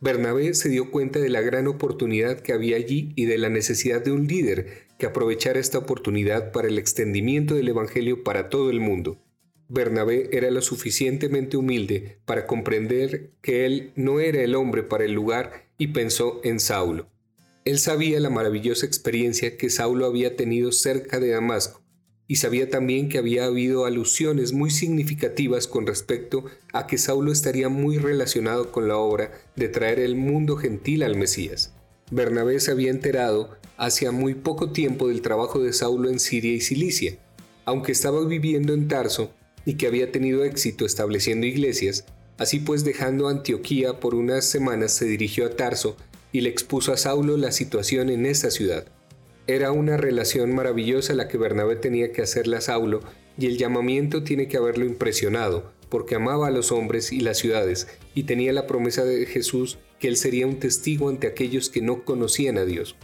Bernabé 0.02 0.54
se 0.54 0.68
dio 0.68 0.92
cuenta 0.92 1.20
de 1.20 1.30
la 1.30 1.40
gran 1.40 1.68
oportunidad 1.68 2.42
que 2.42 2.52
había 2.52 2.76
allí 2.76 3.14
y 3.16 3.26
de 3.26 3.38
la 3.38 3.48
necesidad 3.48 4.04
de 4.04 4.12
un 4.12 4.28
líder 4.28 4.88
que 4.98 5.06
aprovechara 5.06 5.58
esta 5.58 5.78
oportunidad 5.78 6.52
para 6.52 6.68
el 6.68 6.78
extendimiento 6.78 7.56
del 7.56 7.70
Evangelio 7.70 8.22
para 8.22 8.50
todo 8.50 8.70
el 8.70 8.82
mundo. 8.82 9.24
Bernabé 9.70 10.30
era 10.34 10.52
lo 10.52 10.62
suficientemente 10.62 11.56
humilde 11.56 12.20
para 12.26 12.46
comprender 12.46 13.32
que 13.42 13.66
él 13.66 13.94
no 13.96 14.20
era 14.20 14.42
el 14.42 14.56
hombre 14.56 14.84
para 14.84 15.06
el 15.06 15.14
lugar 15.14 15.70
y 15.78 15.88
pensó 15.88 16.42
en 16.44 16.60
Saulo. 16.60 17.08
Él 17.64 17.80
sabía 17.80 18.20
la 18.20 18.30
maravillosa 18.30 18.86
experiencia 18.86 19.56
que 19.56 19.70
Saulo 19.70 20.06
había 20.06 20.36
tenido 20.36 20.74
cerca 20.74 21.22
de 21.22 21.30
Damasco, 21.30 21.82
y 22.30 22.36
sabía 22.36 22.70
también 22.70 23.10
que 23.10 23.18
había 23.18 23.46
habido 23.46 23.86
alusiones 23.86 24.54
muy 24.54 24.70
significativas 24.70 25.68
con 25.68 25.88
respecto 25.88 26.46
a 26.72 26.86
que 26.86 27.00
Saulo 27.00 27.32
estaría 27.32 27.70
muy 27.70 27.98
relacionado 27.98 28.72
con 28.72 28.88
la 28.88 28.98
obra 28.98 29.32
de 29.56 29.68
traer 29.68 30.00
el 30.00 30.16
mundo 30.16 30.56
gentil 30.56 31.02
al 31.02 31.18
Mesías. 31.18 31.74
Bernabé 32.12 32.60
se 32.60 32.70
había 32.70 32.92
enterado 32.92 33.58
hacía 33.78 34.12
muy 34.12 34.36
poco 34.36 34.72
tiempo 34.72 35.08
del 35.08 35.24
trabajo 35.24 35.58
de 35.60 35.74
Saulo 35.74 36.08
en 36.08 36.20
Siria 36.20 36.54
y 36.54 36.62
Cilicia. 36.62 37.18
Aunque 37.66 37.94
estaba 37.94 38.24
viviendo 38.24 38.76
en 38.76 38.88
Tarso 38.88 39.34
y 39.66 39.74
que 39.74 39.88
había 39.88 40.12
tenido 40.12 40.44
éxito 40.44 40.86
estableciendo 40.86 41.48
iglesias, 41.48 42.06
así 42.38 42.60
pues 42.60 42.84
dejando 42.84 43.28
Antioquía 43.28 44.00
por 44.00 44.14
unas 44.14 44.46
semanas 44.46 44.94
se 44.94 45.06
dirigió 45.06 45.48
a 45.48 45.56
Tarso 45.56 45.98
y 46.32 46.42
le 46.42 46.50
expuso 46.50 46.94
a 46.94 46.98
Saulo 46.98 47.38
la 47.38 47.52
situación 47.52 48.12
en 48.12 48.28
esta 48.28 48.52
ciudad. 48.52 48.86
Era 49.50 49.72
una 49.72 49.98
relación 49.98 50.54
maravillosa 50.54 51.16
la 51.16 51.28
que 51.28 51.40
Bernabé 51.40 51.76
tenía 51.76 52.12
que 52.12 52.22
hacerle 52.22 52.58
a 52.58 52.62
Saulo 52.62 53.00
y 53.36 53.48
el 53.48 53.58
llamamiento 53.58 54.22
tiene 54.22 54.48
que 54.48 54.58
haberlo 54.58 54.86
impresionado, 54.86 55.74
porque 55.90 56.14
amaba 56.14 56.50
a 56.50 56.52
los 56.52 56.72
hombres 56.72 57.12
y 57.12 57.22
las 57.22 57.40
ciudades 57.40 57.88
y 58.14 58.26
tenía 58.26 58.54
la 58.54 58.68
promesa 58.68 59.04
de 59.06 59.26
Jesús 59.26 59.80
que 59.98 60.08
él 60.08 60.18
sería 60.18 60.46
un 60.46 60.60
testigo 60.60 61.10
ante 61.10 61.26
aquellos 61.26 61.72
que 61.72 61.82
no 61.82 62.06
conocían 62.06 62.60
a 62.60 62.66
Dios. 62.66 62.96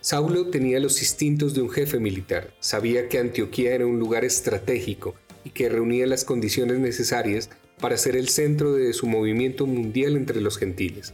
Saulo 0.00 0.46
tenía 0.46 0.80
los 0.80 1.02
instintos 1.02 1.52
de 1.52 1.60
un 1.60 1.68
jefe 1.68 1.98
militar, 1.98 2.54
sabía 2.60 3.10
que 3.10 3.18
Antioquía 3.18 3.74
era 3.74 3.86
un 3.86 3.98
lugar 3.98 4.24
estratégico 4.24 5.16
y 5.44 5.50
que 5.50 5.68
reunía 5.68 6.06
las 6.06 6.24
condiciones 6.24 6.78
necesarias 6.78 7.50
para 7.78 7.98
ser 7.98 8.16
el 8.16 8.30
centro 8.30 8.72
de 8.72 8.90
su 8.94 9.06
movimiento 9.06 9.66
mundial 9.66 10.16
entre 10.16 10.40
los 10.40 10.56
gentiles. 10.56 11.12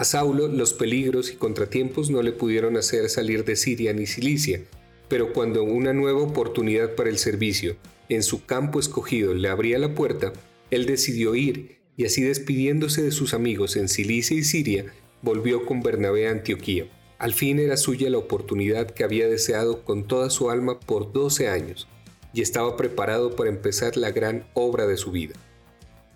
A 0.00 0.04
Saulo 0.04 0.48
los 0.48 0.72
peligros 0.72 1.30
y 1.30 1.36
contratiempos 1.36 2.08
no 2.08 2.22
le 2.22 2.32
pudieron 2.32 2.78
hacer 2.78 3.10
salir 3.10 3.44
de 3.44 3.54
Siria 3.54 3.92
ni 3.92 4.06
Cilicia, 4.06 4.62
pero 5.08 5.34
cuando 5.34 5.62
una 5.62 5.92
nueva 5.92 6.22
oportunidad 6.22 6.94
para 6.94 7.10
el 7.10 7.18
servicio 7.18 7.76
en 8.08 8.22
su 8.22 8.46
campo 8.46 8.80
escogido 8.80 9.34
le 9.34 9.50
abría 9.50 9.78
la 9.78 9.94
puerta, 9.94 10.32
él 10.70 10.86
decidió 10.86 11.34
ir 11.34 11.80
y 11.98 12.06
así 12.06 12.22
despidiéndose 12.22 13.02
de 13.02 13.10
sus 13.10 13.34
amigos 13.34 13.76
en 13.76 13.90
Cilicia 13.90 14.38
y 14.38 14.42
Siria, 14.42 14.86
volvió 15.20 15.66
con 15.66 15.82
Bernabé 15.82 16.28
a 16.28 16.30
Antioquía. 16.30 16.86
Al 17.18 17.34
fin 17.34 17.58
era 17.58 17.76
suya 17.76 18.08
la 18.08 18.16
oportunidad 18.16 18.92
que 18.92 19.04
había 19.04 19.28
deseado 19.28 19.84
con 19.84 20.08
toda 20.08 20.30
su 20.30 20.48
alma 20.48 20.80
por 20.80 21.12
12 21.12 21.48
años, 21.48 21.88
y 22.32 22.40
estaba 22.40 22.74
preparado 22.78 23.36
para 23.36 23.50
empezar 23.50 23.98
la 23.98 24.12
gran 24.12 24.46
obra 24.54 24.86
de 24.86 24.96
su 24.96 25.10
vida. 25.10 25.34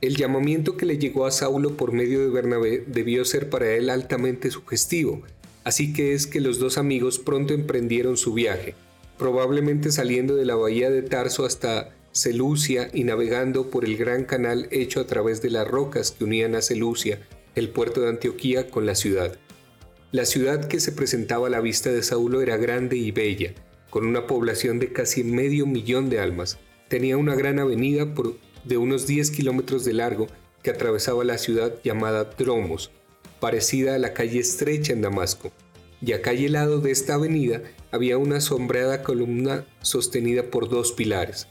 El 0.04 0.16
llamamiento 0.16 0.76
que 0.76 0.84
le 0.84 0.98
llegó 0.98 1.24
a 1.24 1.30
Saulo 1.30 1.78
por 1.78 1.92
medio 1.92 2.20
de 2.20 2.28
Bernabé 2.28 2.84
debió 2.86 3.24
ser 3.24 3.48
para 3.48 3.72
él 3.72 3.88
altamente 3.88 4.50
sugestivo, 4.50 5.22
así 5.64 5.94
que 5.94 6.12
es 6.12 6.26
que 6.26 6.42
los 6.42 6.58
dos 6.58 6.76
amigos 6.76 7.18
pronto 7.18 7.54
emprendieron 7.54 8.18
su 8.18 8.34
viaje, 8.34 8.74
probablemente 9.16 9.90
saliendo 9.90 10.36
de 10.36 10.44
la 10.44 10.56
bahía 10.56 10.90
de 10.90 11.00
Tarso 11.00 11.46
hasta 11.46 11.94
Selucia 12.12 12.90
y 12.92 13.04
navegando 13.04 13.70
por 13.70 13.86
el 13.86 13.96
gran 13.96 14.26
canal 14.26 14.68
hecho 14.70 15.00
a 15.00 15.06
través 15.06 15.40
de 15.40 15.48
las 15.48 15.66
rocas 15.66 16.10
que 16.10 16.24
unían 16.24 16.54
a 16.54 16.60
Selucia, 16.60 17.26
el 17.54 17.70
puerto 17.70 18.02
de 18.02 18.10
Antioquía, 18.10 18.68
con 18.68 18.84
la 18.84 18.96
ciudad. 18.96 19.38
La 20.12 20.26
ciudad 20.26 20.68
que 20.68 20.80
se 20.80 20.92
presentaba 20.92 21.46
a 21.46 21.50
la 21.50 21.62
vista 21.62 21.90
de 21.90 22.02
Saulo 22.02 22.42
era 22.42 22.58
grande 22.58 22.98
y 22.98 23.10
bella, 23.10 23.54
con 23.88 24.06
una 24.06 24.26
población 24.26 24.80
de 24.80 24.92
casi 24.92 25.24
medio 25.24 25.64
millón 25.64 26.10
de 26.10 26.20
almas. 26.20 26.58
Tenía 26.88 27.16
una 27.16 27.34
gran 27.34 27.58
avenida 27.58 28.14
por 28.14 28.36
de 28.64 28.76
unos 28.76 29.06
10 29.06 29.30
kilómetros 29.30 29.84
de 29.84 29.92
largo 29.92 30.26
que 30.62 30.70
atravesaba 30.70 31.24
la 31.24 31.38
ciudad 31.38 31.74
llamada 31.84 32.24
Dromos, 32.24 32.90
parecida 33.40 33.94
a 33.94 33.98
la 33.98 34.14
calle 34.14 34.40
estrecha 34.40 34.92
en 34.92 35.02
Damasco. 35.02 35.52
Y 36.00 36.12
a 36.12 36.22
calle 36.22 36.48
lado 36.48 36.80
de 36.80 36.90
esta 36.90 37.14
avenida 37.14 37.62
había 37.90 38.18
una 38.18 38.40
sombreada 38.40 39.02
columna 39.02 39.66
sostenida 39.82 40.44
por 40.44 40.68
dos 40.68 40.92
pilares. 40.92 41.46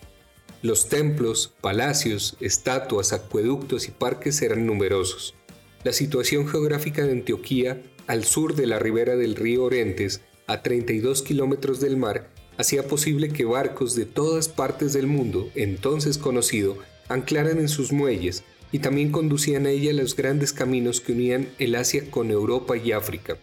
Los 0.62 0.90
templos, 0.90 1.54
palacios, 1.62 2.38
estatuas, 2.40 3.14
acueductos 3.14 3.88
y 3.88 3.92
parques 3.92 4.42
eran 4.42 4.66
numerosos. 4.66 5.36
La 5.84 5.92
situación 5.92 6.48
geográfica 6.48 7.06
de 7.06 7.12
Antioquía, 7.12 7.82
al 8.08 8.24
sur 8.24 8.56
de 8.56 8.68
la 8.68 8.80
ribera 8.80 9.16
del 9.16 9.36
río 9.36 9.66
Orentes, 9.66 10.22
a 10.48 10.62
32 10.62 11.22
kilómetros 11.22 11.80
del 11.82 11.98
mar, 11.98 12.30
hacía 12.58 12.88
posible 12.88 13.30
que 13.30 13.46
barcos 13.46 13.96
de 13.96 14.06
todas 14.06 14.48
partes 14.48 14.94
del 14.94 15.08
mundo, 15.08 15.50
entonces 15.56 16.18
conocido, 16.18 16.78
anclaran 17.10 17.60
en 17.60 17.70
sus 17.70 17.92
muelles 17.92 18.44
y 18.72 18.80
también 18.80 19.12
conducían 19.12 19.66
a 19.66 19.70
ella 19.70 19.94
los 19.94 20.16
grandes 20.16 20.52
caminos 20.52 21.00
que 21.00 21.12
unían 21.12 21.50
el 21.60 21.76
Asia 21.76 22.10
con 22.10 22.32
Europa 22.32 22.76
y 22.76 22.92
África. 22.92 23.38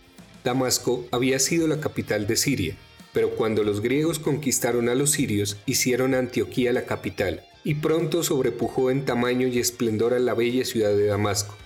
Damasco 0.44 1.06
había 1.12 1.38
sido 1.38 1.68
la 1.68 1.80
capital 1.80 2.26
de 2.26 2.36
Siria, 2.36 2.76
pero 3.12 3.30
cuando 3.30 3.62
los 3.62 3.80
griegos 3.80 4.18
conquistaron 4.18 4.88
a 4.88 4.94
los 4.94 5.10
sirios, 5.12 5.56
hicieron 5.66 6.14
Antioquía 6.14 6.72
la 6.72 6.84
capital, 6.84 7.44
y 7.64 7.74
pronto 7.74 8.22
sobrepujó 8.22 8.90
en 8.90 9.04
tamaño 9.04 9.46
y 9.46 9.58
esplendor 9.58 10.14
a 10.14 10.18
la 10.18 10.34
bella 10.34 10.64
ciudad 10.64 10.90
de 10.90 11.06
Damasco. 11.06 11.56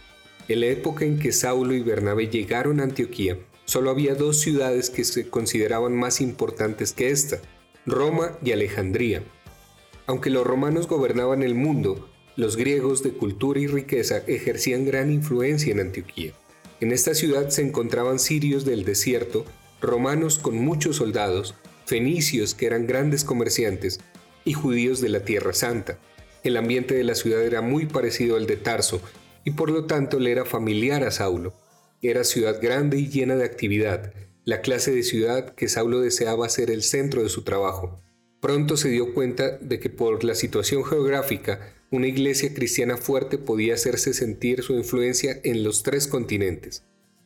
En 0.49 0.61
la 0.61 0.67
época 0.67 1.05
en 1.05 1.19
que 1.19 1.33
Saulo 1.33 1.75
y 1.75 1.81
Bernabé 1.81 2.29
llegaron 2.29 2.81
a 2.81 2.85
Antioquía, 2.85 3.39
solo 3.65 3.91
había 3.91 4.15
dos 4.15 4.41
ciudades 4.41 4.91
que 4.91 5.05
se 5.05 5.29
consideraban 5.29 5.97
más 5.97 6.21
importantes 6.21 6.93
que 6.93 7.11
esta, 7.11 7.41
Roma 7.87 8.37
y 8.43 8.53
Alejandría, 8.53 9.23
aunque 10.07 10.31
los 10.31 10.47
romanos 10.47 10.88
gobernaban 10.88 11.43
el 11.43 11.55
mundo, 11.55 12.09
los 12.37 12.57
griegos 12.57 13.03
de 13.03 13.12
cultura 13.12 13.61
y 13.61 13.67
riqueza 13.67 14.19
ejercían 14.27 14.85
gran 14.85 15.12
influencia 15.12 15.73
en 15.73 15.81
Antioquía. 15.81 16.33
En 16.81 16.93
esta 16.93 17.14
ciudad 17.14 17.49
se 17.49 17.62
encontraban 17.62 18.19
sirios 18.19 18.64
del 18.64 18.85
desierto, 18.85 19.45
romanos 19.81 20.38
con 20.38 20.57
muchos 20.57 20.97
soldados, 20.97 21.55
fenicios 21.87 22.55
que 22.55 22.67
eran 22.67 22.87
grandes 22.87 23.25
comerciantes 23.25 24.01
y 24.45 24.53
judíos 24.53 25.01
de 25.01 25.09
la 25.09 25.25
Tierra 25.25 25.53
Santa. 25.53 25.99
El 26.43 26.57
ambiente 26.57 26.95
de 26.95 27.05
la 27.05 27.14
ciudad 27.14 27.43
era 27.43 27.61
muy 27.61 27.87
parecido 27.87 28.37
al 28.37 28.47
de 28.47 28.57
Tarso 28.57 29.01
y 29.45 29.53
por 29.53 29.71
lo 29.71 29.85
tanto 29.87 30.19
le 30.19 30.33
era 30.33 30.45
familiar 30.45 31.05
a 31.05 31.11
Saulo. 31.11 31.55
Era 32.03 32.25
ciudad 32.25 32.61
grande 32.61 32.99
y 32.99 33.09
llena 33.09 33.37
de 33.37 33.45
actividad, 33.45 34.12
la 34.45 34.61
clase 34.61 34.90
de 34.93 35.03
ciudad 35.03 35.55
que 35.55 35.69
Saulo 35.69 36.01
deseaba 36.01 36.49
ser 36.49 36.71
el 36.71 36.83
centro 36.83 37.23
de 37.23 37.29
su 37.29 37.45
trabajo. 37.45 38.03
Pronto 38.45 38.77
se 38.77 38.91
dio 38.91 39.15
cuenta 39.15 39.57
de 39.57 39.81
que 39.81 39.89
por 39.89 40.23
la 40.23 40.35
situación 40.35 40.85
geográfica, 40.85 41.73
una 41.91 42.09
iglesia 42.09 42.53
cristiana 42.53 42.99
fuerte 42.99 43.39
podía 43.39 43.73
hacerse 43.73 44.13
sentir 44.13 44.63
su 44.63 44.75
influencia 44.75 45.41
en 45.45 45.65
los 45.65 45.83
tres 45.83 46.07
continentes. 46.07 46.85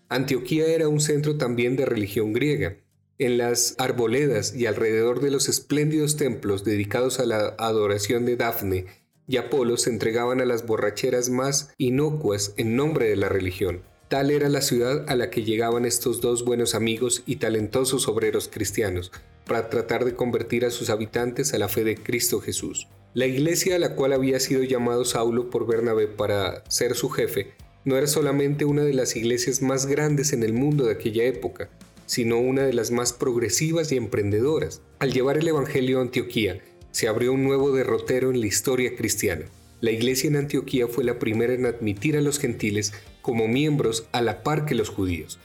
Antioquía 0.09 0.67
era 0.67 0.87
un 0.87 1.01
centro 1.01 1.37
también 1.37 1.75
de 1.75 1.87
religión 1.87 2.33
griega. 2.33 2.77
En 3.19 3.37
las 3.37 3.75
arboledas 3.79 4.55
y 4.55 4.67
alrededor 4.67 5.21
de 5.21 5.33
los 5.33 5.49
espléndidos 5.49 6.17
templos 6.17 6.63
dedicados 6.63 7.19
a 7.19 7.27
la 7.27 7.57
adoración 7.59 8.25
de 8.25 8.37
Dafne 8.37 8.87
y 9.27 9.39
Apolo 9.39 9.77
se 9.77 9.91
entregaban 9.91 10.41
a 10.41 10.45
las 10.45 10.67
borracheras 10.67 11.31
más 11.31 11.75
inocuas 11.79 12.55
en 12.59 12.77
nombre 12.77 13.09
de 13.09 13.17
la 13.17 13.29
religión. 13.29 13.83
Tal 14.09 14.31
era 14.31 14.49
la 14.49 14.63
ciudad 14.63 15.05
a 15.09 15.17
la 15.17 15.31
que 15.31 15.43
llegaban 15.43 15.85
estos 15.85 16.21
dos 16.21 16.45
buenos 16.45 16.77
amigos 16.77 17.25
y 17.27 17.37
talentosos 17.37 18.07
obreros 18.07 18.49
cristianos, 18.49 19.11
para 19.49 19.69
tratar 19.69 20.05
de 20.05 20.15
convertir 20.15 20.65
a 20.65 20.71
sus 20.71 20.91
habitantes 20.91 21.53
a 21.53 21.59
la 21.59 21.69
fe 21.69 21.83
de 21.83 21.97
Cristo 21.97 22.41
Jesús. 22.41 22.87
La 23.15 23.27
iglesia 23.27 23.75
a 23.75 23.79
la 23.81 23.97
cual 23.97 24.13
había 24.13 24.39
sido 24.39 24.63
llamado 24.63 25.05
Saulo 25.05 25.51
por 25.51 25.67
Bernabé 25.67 26.07
para 26.07 26.63
ser 26.69 26.95
su 26.95 27.09
jefe 27.09 27.55
no 27.85 27.97
era 27.97 28.07
solamente 28.07 28.65
una 28.65 28.83
de 28.85 28.93
las 28.93 29.17
iglesias 29.17 29.63
más 29.63 29.87
grandes 29.87 30.33
en 30.33 30.43
el 30.43 30.53
mundo 30.53 30.85
de 30.85 30.93
aquella 30.93 31.25
época, 31.25 31.71
sino 32.05 32.39
una 32.39 32.63
de 32.65 32.75
las 32.75 32.91
más 32.91 33.13
progresivas 33.13 33.91
y 33.93 33.97
emprendedoras. 33.97 34.83
Al 34.99 35.13
llevar 35.13 35.39
el 35.39 35.49
Evangelio 35.49 35.99
a 35.99 36.03
Antioquía, 36.03 36.61
se 36.91 37.09
abrió 37.09 37.33
un 37.33 37.45
nuevo 37.45 37.73
derrotero 37.73 38.31
en 38.31 38.41
la 38.41 38.47
historia 38.47 38.95
cristiana. 38.95 39.47
La 39.81 39.91
iglesia 39.91 40.29
en 40.29 40.37
Antioquía 40.37 40.87
fue 40.87 41.05
la 41.05 41.19
primera 41.19 41.55
en 41.55 41.65
admitir 41.65 42.17
a 42.17 42.21
los 42.21 42.39
gentiles 42.39 42.93
como 43.23 43.49
miembros 43.49 44.07
a 44.13 44.21
la 44.21 44.43
par 44.43 44.67
que 44.67 44.75
los 44.75 44.91
judíos. 44.91 45.39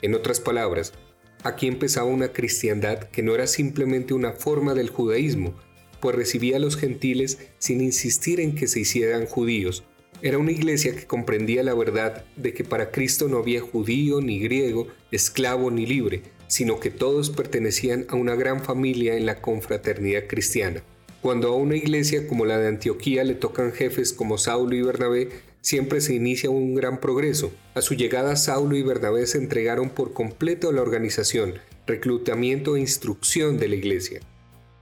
En 0.00 0.14
otras 0.14 0.40
palabras, 0.40 0.94
Aquí 1.42 1.66
empezaba 1.66 2.06
una 2.06 2.32
cristiandad 2.32 3.04
que 3.04 3.22
no 3.22 3.34
era 3.34 3.46
simplemente 3.46 4.12
una 4.12 4.32
forma 4.32 4.74
del 4.74 4.90
judaísmo, 4.90 5.54
pues 6.00 6.14
recibía 6.14 6.56
a 6.56 6.60
los 6.60 6.76
gentiles 6.76 7.38
sin 7.58 7.80
insistir 7.80 8.40
en 8.40 8.54
que 8.54 8.66
se 8.66 8.80
hicieran 8.80 9.24
judíos. 9.24 9.84
Era 10.20 10.36
una 10.36 10.52
iglesia 10.52 10.94
que 10.94 11.06
comprendía 11.06 11.62
la 11.62 11.72
verdad 11.72 12.26
de 12.36 12.52
que 12.52 12.62
para 12.62 12.90
Cristo 12.90 13.26
no 13.28 13.38
había 13.38 13.62
judío 13.62 14.20
ni 14.20 14.38
griego, 14.38 14.88
esclavo 15.10 15.70
ni 15.70 15.86
libre, 15.86 16.22
sino 16.46 16.78
que 16.78 16.90
todos 16.90 17.30
pertenecían 17.30 18.04
a 18.10 18.16
una 18.16 18.34
gran 18.34 18.62
familia 18.62 19.16
en 19.16 19.24
la 19.24 19.40
confraternidad 19.40 20.26
cristiana. 20.26 20.82
Cuando 21.22 21.48
a 21.48 21.56
una 21.56 21.76
iglesia 21.76 22.26
como 22.26 22.44
la 22.44 22.58
de 22.58 22.68
Antioquía 22.68 23.24
le 23.24 23.34
tocan 23.34 23.72
jefes 23.72 24.12
como 24.12 24.36
Saulo 24.36 24.76
y 24.76 24.82
Bernabé, 24.82 25.28
siempre 25.60 26.00
se 26.00 26.14
inicia 26.14 26.50
un 26.50 26.74
gran 26.74 27.00
progreso. 27.00 27.52
A 27.74 27.82
su 27.82 27.94
llegada, 27.94 28.36
Saulo 28.36 28.76
y 28.76 28.82
Bernabé 28.82 29.26
se 29.26 29.38
entregaron 29.38 29.90
por 29.90 30.12
completo 30.12 30.68
a 30.68 30.72
la 30.72 30.82
organización, 30.82 31.54
reclutamiento 31.86 32.76
e 32.76 32.80
instrucción 32.80 33.58
de 33.58 33.68
la 33.68 33.76
iglesia. 33.76 34.20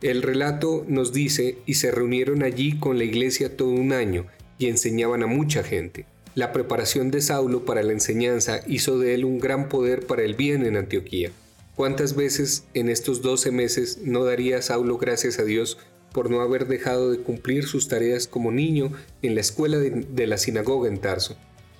El 0.00 0.22
relato 0.22 0.84
nos 0.86 1.12
dice, 1.12 1.58
y 1.66 1.74
se 1.74 1.90
reunieron 1.90 2.42
allí 2.42 2.78
con 2.78 2.98
la 2.98 3.04
iglesia 3.04 3.56
todo 3.56 3.70
un 3.70 3.92
año, 3.92 4.26
y 4.58 4.66
enseñaban 4.66 5.22
a 5.22 5.26
mucha 5.26 5.62
gente. 5.62 6.06
La 6.34 6.52
preparación 6.52 7.10
de 7.10 7.20
Saulo 7.20 7.64
para 7.64 7.82
la 7.82 7.92
enseñanza 7.92 8.60
hizo 8.68 8.98
de 8.98 9.14
él 9.14 9.24
un 9.24 9.40
gran 9.40 9.68
poder 9.68 10.06
para 10.06 10.22
el 10.22 10.34
bien 10.34 10.64
en 10.64 10.76
Antioquía. 10.76 11.32
¿Cuántas 11.74 12.14
veces 12.14 12.64
en 12.74 12.88
estos 12.88 13.22
12 13.22 13.50
meses 13.50 13.98
no 14.04 14.24
daría 14.24 14.62
Saulo 14.62 14.98
gracias 14.98 15.38
a 15.38 15.44
Dios 15.44 15.78
por 16.12 16.30
no 16.30 16.40
haber 16.40 16.66
dejado 16.66 17.10
de 17.10 17.18
cumplir 17.18 17.64
sus 17.66 17.88
tareas 17.88 18.26
como 18.26 18.50
niño 18.50 18.92
en 19.22 19.34
la 19.34 19.40
escuela 19.40 19.78
de, 19.78 20.26
la 20.26 20.38
sinagoga 20.38 20.88
en 20.88 20.98
Tarso, 20.98 21.36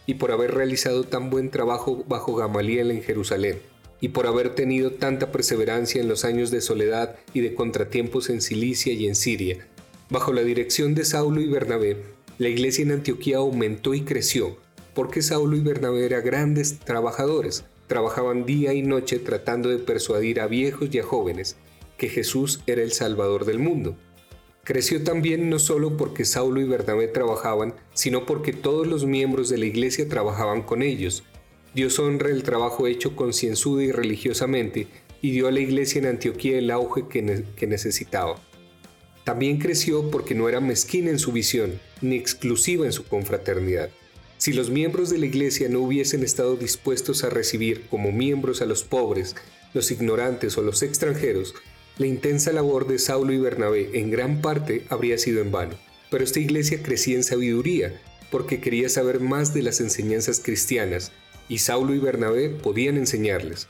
y 0.07 0.15
por 0.15 0.33
haber 0.33 0.55
realizado 0.55 1.05
tan 1.05 1.31
buen 1.31 1.51
trabajo 1.51 2.05
bajo 2.09 2.35
Gamaliel 2.35 2.91
en 2.91 3.03
Jerusalén, 3.03 3.59
y 4.01 4.09
por 4.09 4.27
haber 4.27 4.55
tenido 4.55 4.93
tanta 4.93 5.33
perseverancia 5.33 6.01
en 6.01 6.09
los 6.09 6.25
años 6.25 6.51
de 6.51 6.61
soledad 6.61 7.17
y 7.35 7.41
de 7.41 7.55
contratiempos 7.55 8.31
en 8.31 8.41
Cilicia 8.41 8.93
y 8.93 9.07
en 9.07 9.15
Siria. 9.15 9.67
Bajo 10.11 10.33
la 10.33 10.43
dirección 10.43 10.95
de 10.95 11.05
Saulo 11.05 11.41
y 11.41 11.49
Bernabé, 11.49 11.97
la 12.39 12.49
iglesia 12.49 12.83
en 12.83 12.93
Antioquía 12.93 13.39
aumentó 13.39 13.95
y 13.95 14.03
creció, 14.03 14.57
porque 14.95 15.23
Saulo 15.23 15.57
y 15.57 15.61
Bernabé 15.61 16.07
eran 16.07 16.25
grandes 16.25 16.79
trabajadores, 16.79 17.65
trabajaban 17.89 18.47
día 18.47 18.73
y 18.75 18.83
noche 18.83 19.19
tratando 19.19 19.69
de 19.69 19.79
persuadir 19.79 20.41
a 20.41 20.47
viejos 20.47 20.89
y 20.93 20.99
a 21.01 21.03
jóvenes 21.03 21.57
que 21.97 22.09
Jesús 22.09 22.61
era 22.67 22.83
el 22.83 22.93
Salvador 22.93 23.45
del 23.45 23.59
mundo. 23.59 23.97
Creció 24.69 25.03
también 25.03 25.49
no 25.49 25.59
solo 25.59 25.97
porque 25.97 26.27
Saulo 26.27 26.61
y 26.61 26.65
Bernabé 26.65 27.09
trabajaban, 27.09 27.73
sino 27.95 28.27
porque 28.27 28.53
todos 28.53 28.87
los 28.87 29.07
miembros 29.07 29.49
de 29.49 29.57
la 29.57 29.65
iglesia 29.65 30.07
trabajaban 30.11 30.61
con 30.61 30.83
ellos. 30.83 31.25
Dios 31.75 31.99
honra 31.99 32.29
el 32.29 32.43
trabajo 32.43 32.87
hecho 32.87 33.17
concienzuda 33.17 33.83
y 33.83 33.93
religiosamente 33.93 34.87
y 35.23 35.31
dio 35.31 35.49
a 35.49 35.53
la 35.53 35.61
iglesia 35.61 36.01
en 36.01 36.07
Antioquía 36.09 36.59
el 36.59 36.71
auge 36.71 37.07
que, 37.09 37.45
que 37.57 37.67
necesitaba. 37.67 38.39
También 39.25 39.57
creció 39.57 40.11
porque 40.11 40.35
no 40.35 40.51
era 40.51 40.61
mezquina 40.61 41.09
en 41.09 41.19
su 41.19 41.33
visión, 41.33 41.81
ni 42.03 42.17
exclusiva 42.17 42.85
en 42.85 42.93
su 42.93 43.05
confraternidad. 43.05 43.89
Si 44.37 44.53
los 44.53 44.69
miembros 44.69 45.09
de 45.09 45.17
la 45.17 45.25
iglesia 45.25 45.71
no 45.71 45.81
hubiesen 45.81 46.23
estado 46.23 46.57
dispuestos 46.57 47.25
a 47.25 47.31
recibir 47.31 47.87
como 47.87 48.13
miembros 48.13 48.61
a 48.61 48.67
los 48.67 48.85
pobres, 48.85 49.35
los 49.73 49.91
ignorantes 49.91 50.59
o 50.59 50.63
los 50.63 50.83
extranjeros, 50.83 51.55
la 51.99 52.07
intensa 52.07 52.53
labor 52.53 52.87
de 52.87 52.99
Saulo 52.99 53.33
y 53.33 53.39
Bernabé 53.39 53.91
en 53.99 54.11
gran 54.11 54.41
parte 54.41 54.85
habría 54.89 55.19
sido 55.19 55.43
en 55.43 55.51
vano, 55.51 55.75
pero 56.11 56.23
esta 56.23 56.39
iglesia 56.39 56.81
crecía 56.81 57.17
en 57.17 57.25
sabiduría 57.25 58.01
porque 58.31 58.61
quería 58.61 58.89
saber 58.89 59.21
más 59.21 59.53
de 59.53 59.63
las 59.63 59.81
enseñanzas 59.81 60.41
cristianas 60.41 61.13
y 61.49 61.59
Saulo 61.59 61.95
y 61.95 61.99
Bernabé 61.99 62.51
podían 62.51 62.97
enseñarles. 62.97 63.69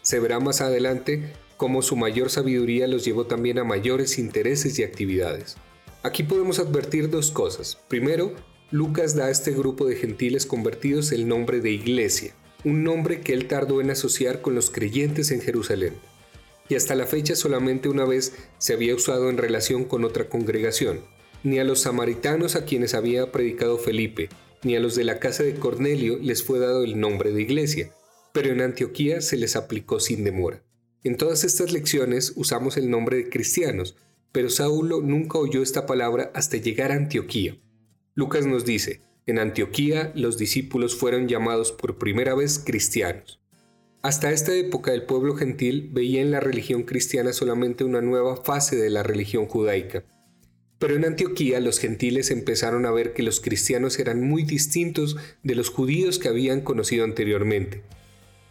Se 0.00 0.20
verá 0.20 0.40
más 0.40 0.62
adelante 0.62 1.34
cómo 1.58 1.82
su 1.82 1.96
mayor 1.96 2.30
sabiduría 2.30 2.86
los 2.86 3.04
llevó 3.04 3.26
también 3.26 3.58
a 3.58 3.64
mayores 3.64 4.18
intereses 4.18 4.78
y 4.78 4.84
actividades. 4.84 5.56
Aquí 6.02 6.22
podemos 6.22 6.58
advertir 6.58 7.10
dos 7.10 7.30
cosas. 7.30 7.78
Primero, 7.88 8.32
Lucas 8.70 9.16
da 9.16 9.26
a 9.26 9.30
este 9.30 9.50
grupo 9.50 9.86
de 9.86 9.96
gentiles 9.96 10.46
convertidos 10.46 11.12
el 11.12 11.28
nombre 11.28 11.60
de 11.60 11.72
iglesia, 11.72 12.32
un 12.64 12.84
nombre 12.84 13.20
que 13.20 13.32
él 13.32 13.48
tardó 13.48 13.80
en 13.80 13.90
asociar 13.90 14.40
con 14.40 14.54
los 14.54 14.70
creyentes 14.70 15.30
en 15.30 15.40
Jerusalén 15.40 15.94
y 16.68 16.74
hasta 16.74 16.94
la 16.94 17.06
fecha 17.06 17.36
solamente 17.36 17.88
una 17.88 18.04
vez 18.04 18.34
se 18.58 18.72
había 18.72 18.94
usado 18.94 19.30
en 19.30 19.38
relación 19.38 19.84
con 19.84 20.04
otra 20.04 20.28
congregación, 20.28 21.00
ni 21.42 21.58
a 21.58 21.64
los 21.64 21.80
samaritanos 21.80 22.56
a 22.56 22.64
quienes 22.64 22.94
había 22.94 23.30
predicado 23.30 23.78
Felipe, 23.78 24.28
ni 24.62 24.74
a 24.76 24.80
los 24.80 24.96
de 24.96 25.04
la 25.04 25.18
casa 25.20 25.42
de 25.42 25.54
Cornelio 25.54 26.18
les 26.20 26.42
fue 26.42 26.58
dado 26.58 26.82
el 26.82 26.98
nombre 26.98 27.32
de 27.32 27.42
iglesia, 27.42 27.90
pero 28.32 28.50
en 28.50 28.60
Antioquía 28.60 29.20
se 29.20 29.36
les 29.36 29.56
aplicó 29.56 30.00
sin 30.00 30.24
demora. 30.24 30.62
En 31.04 31.16
todas 31.16 31.44
estas 31.44 31.72
lecciones 31.72 32.32
usamos 32.34 32.76
el 32.76 32.90
nombre 32.90 33.16
de 33.18 33.28
cristianos, 33.28 33.96
pero 34.32 34.50
Saulo 34.50 35.00
nunca 35.00 35.38
oyó 35.38 35.62
esta 35.62 35.86
palabra 35.86 36.30
hasta 36.34 36.56
llegar 36.56 36.90
a 36.90 36.96
Antioquía. 36.96 37.56
Lucas 38.14 38.44
nos 38.44 38.64
dice, 38.64 39.02
en 39.26 39.38
Antioquía 39.38 40.12
los 40.14 40.36
discípulos 40.36 40.96
fueron 40.96 41.28
llamados 41.28 41.72
por 41.72 41.98
primera 41.98 42.34
vez 42.34 42.58
cristianos. 42.58 43.40
Hasta 44.06 44.30
esta 44.30 44.54
época 44.54 44.94
el 44.94 45.02
pueblo 45.02 45.34
gentil 45.34 45.90
veía 45.92 46.22
en 46.22 46.30
la 46.30 46.38
religión 46.38 46.84
cristiana 46.84 47.32
solamente 47.32 47.82
una 47.82 48.00
nueva 48.00 48.36
fase 48.36 48.76
de 48.76 48.88
la 48.88 49.02
religión 49.02 49.46
judaica. 49.46 50.04
Pero 50.78 50.94
en 50.94 51.04
Antioquía 51.04 51.58
los 51.58 51.80
gentiles 51.80 52.30
empezaron 52.30 52.86
a 52.86 52.92
ver 52.92 53.14
que 53.14 53.24
los 53.24 53.40
cristianos 53.40 53.98
eran 53.98 54.22
muy 54.22 54.44
distintos 54.44 55.16
de 55.42 55.56
los 55.56 55.70
judíos 55.70 56.20
que 56.20 56.28
habían 56.28 56.60
conocido 56.60 57.02
anteriormente. 57.02 57.82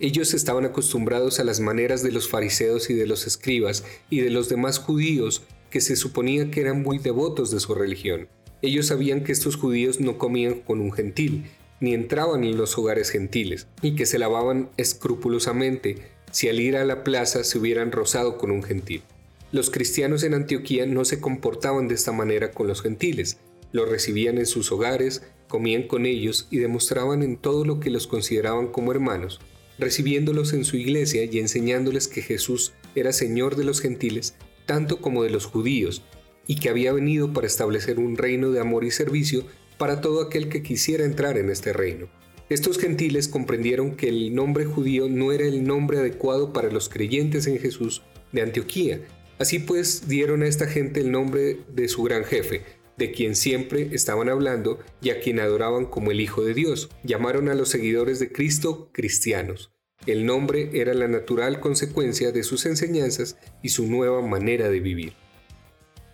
Ellos 0.01 0.33
estaban 0.33 0.65
acostumbrados 0.65 1.39
a 1.39 1.45
las 1.45 1.61
maneras 1.61 2.03
de 2.03 2.11
los 2.11 2.27
fariseos 2.27 2.89
y 2.89 2.93
de 2.93 3.07
los 3.07 3.25
escribas 3.25 3.85
y 4.09 4.19
de 4.19 4.31
los 4.31 4.49
demás 4.49 4.79
judíos 4.79 5.43
que 5.69 5.79
se 5.79 5.95
suponía 5.95 6.51
que 6.51 6.59
eran 6.59 6.83
muy 6.83 6.97
devotos 6.97 7.49
de 7.49 7.61
su 7.61 7.73
religión. 7.73 8.27
Ellos 8.61 8.87
sabían 8.87 9.23
que 9.23 9.31
estos 9.31 9.55
judíos 9.55 10.01
no 10.01 10.17
comían 10.17 10.55
con 10.59 10.81
un 10.81 10.91
gentil, 10.91 11.45
ni 11.79 11.93
entraban 11.93 12.43
en 12.43 12.57
los 12.57 12.77
hogares 12.77 13.09
gentiles, 13.09 13.67
y 13.81 13.95
que 13.95 14.05
se 14.05 14.19
lavaban 14.19 14.69
escrupulosamente 14.77 15.97
si 16.31 16.49
al 16.49 16.59
ir 16.59 16.77
a 16.77 16.85
la 16.85 17.03
plaza 17.03 17.43
se 17.43 17.57
hubieran 17.57 17.91
rozado 17.91 18.37
con 18.37 18.51
un 18.51 18.63
gentil. 18.63 19.03
Los 19.51 19.69
cristianos 19.69 20.23
en 20.23 20.33
Antioquía 20.33 20.85
no 20.85 21.05
se 21.05 21.19
comportaban 21.19 21.87
de 21.87 21.95
esta 21.95 22.11
manera 22.11 22.51
con 22.51 22.67
los 22.67 22.81
gentiles, 22.81 23.37
los 23.71 23.89
recibían 23.89 24.37
en 24.37 24.45
sus 24.45 24.71
hogares, 24.71 25.23
comían 25.47 25.83
con 25.83 26.05
ellos 26.05 26.47
y 26.49 26.57
demostraban 26.57 27.23
en 27.23 27.37
todo 27.37 27.65
lo 27.65 27.79
que 27.79 27.89
los 27.89 28.07
consideraban 28.07 28.67
como 28.67 28.91
hermanos, 28.91 29.39
recibiéndolos 29.77 30.53
en 30.53 30.65
su 30.65 30.77
iglesia 30.77 31.23
y 31.25 31.39
enseñándoles 31.39 32.07
que 32.07 32.21
Jesús 32.21 32.73
era 32.95 33.13
Señor 33.13 33.55
de 33.55 33.63
los 33.63 33.81
gentiles, 33.81 34.35
tanto 34.65 35.01
como 35.01 35.23
de 35.23 35.29
los 35.29 35.45
judíos, 35.45 36.01
y 36.47 36.55
que 36.55 36.69
había 36.69 36.93
venido 36.93 37.33
para 37.33 37.47
establecer 37.47 37.99
un 37.99 38.17
reino 38.17 38.51
de 38.51 38.59
amor 38.59 38.83
y 38.83 38.91
servicio 38.91 39.45
para 39.77 40.01
todo 40.01 40.21
aquel 40.21 40.49
que 40.49 40.63
quisiera 40.63 41.05
entrar 41.05 41.37
en 41.37 41.49
este 41.49 41.73
reino. 41.73 42.07
Estos 42.47 42.77
gentiles 42.77 43.27
comprendieron 43.27 43.95
que 43.95 44.07
el 44.07 44.35
nombre 44.35 44.65
judío 44.65 45.09
no 45.09 45.31
era 45.31 45.45
el 45.45 45.63
nombre 45.63 45.97
adecuado 45.97 46.53
para 46.53 46.69
los 46.69 46.89
creyentes 46.89 47.47
en 47.47 47.57
Jesús 47.57 48.03
de 48.31 48.43
Antioquía. 48.43 49.01
Así 49.39 49.59
pues 49.59 50.07
dieron 50.07 50.43
a 50.43 50.47
esta 50.47 50.67
gente 50.67 50.99
el 50.99 51.11
nombre 51.11 51.57
de 51.73 51.87
su 51.87 52.03
gran 52.03 52.23
jefe, 52.23 52.61
de 52.97 53.11
quien 53.11 53.35
siempre 53.35 53.89
estaban 53.93 54.29
hablando 54.29 54.79
y 55.01 55.09
a 55.09 55.19
quien 55.19 55.39
adoraban 55.39 55.85
como 55.85 56.11
el 56.11 56.21
Hijo 56.21 56.43
de 56.43 56.53
Dios. 56.53 56.89
Llamaron 57.03 57.49
a 57.49 57.55
los 57.55 57.69
seguidores 57.69 58.19
de 58.19 58.31
Cristo 58.31 58.89
cristianos. 58.91 59.71
El 60.05 60.27
nombre 60.27 60.69
era 60.73 60.93
la 60.93 61.07
natural 61.07 61.59
consecuencia 61.59 62.31
de 62.31 62.43
sus 62.43 62.67
enseñanzas 62.67 63.37
y 63.63 63.69
su 63.69 63.87
nueva 63.87 64.21
manera 64.21 64.69
de 64.69 64.79
vivir. 64.79 65.13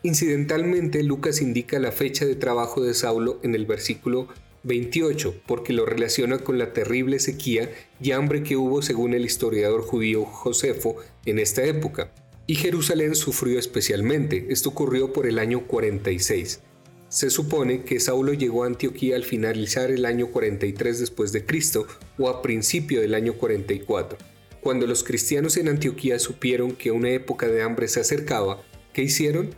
Incidentalmente, 0.03 1.03
Lucas 1.03 1.41
indica 1.41 1.77
la 1.79 1.91
fecha 1.91 2.25
de 2.25 2.35
trabajo 2.35 2.81
de 2.81 2.93
Saulo 2.95 3.39
en 3.43 3.53
el 3.53 3.67
versículo 3.67 4.27
28, 4.63 5.41
porque 5.45 5.73
lo 5.73 5.85
relaciona 5.85 6.39
con 6.39 6.57
la 6.57 6.73
terrible 6.73 7.19
sequía 7.19 7.71
y 8.01 8.11
hambre 8.11 8.41
que 8.41 8.57
hubo 8.57 8.81
según 8.81 9.13
el 9.13 9.25
historiador 9.25 9.81
judío 9.81 10.25
Josefo 10.25 10.95
en 11.25 11.39
esta 11.39 11.63
época. 11.63 12.11
Y 12.47 12.55
Jerusalén 12.55 13.15
sufrió 13.15 13.59
especialmente, 13.59 14.47
esto 14.49 14.69
ocurrió 14.69 15.13
por 15.13 15.27
el 15.27 15.37
año 15.37 15.67
46. 15.67 16.61
Se 17.09 17.29
supone 17.29 17.83
que 17.83 17.99
Saulo 17.99 18.33
llegó 18.33 18.63
a 18.63 18.67
Antioquía 18.67 19.15
al 19.15 19.23
finalizar 19.23 19.91
el 19.91 20.05
año 20.05 20.27
43 20.27 20.99
después 20.99 21.31
de 21.31 21.45
Cristo 21.45 21.85
o 22.17 22.29
a 22.29 22.41
principio 22.41 23.01
del 23.01 23.13
año 23.13 23.33
44. 23.33 24.17
Cuando 24.61 24.87
los 24.87 25.03
cristianos 25.03 25.57
en 25.57 25.67
Antioquía 25.67 26.19
supieron 26.19 26.71
que 26.71 26.91
una 26.91 27.09
época 27.09 27.47
de 27.47 27.61
hambre 27.61 27.87
se 27.87 27.99
acercaba, 27.99 28.63
¿qué 28.93 29.03
hicieron? 29.03 29.49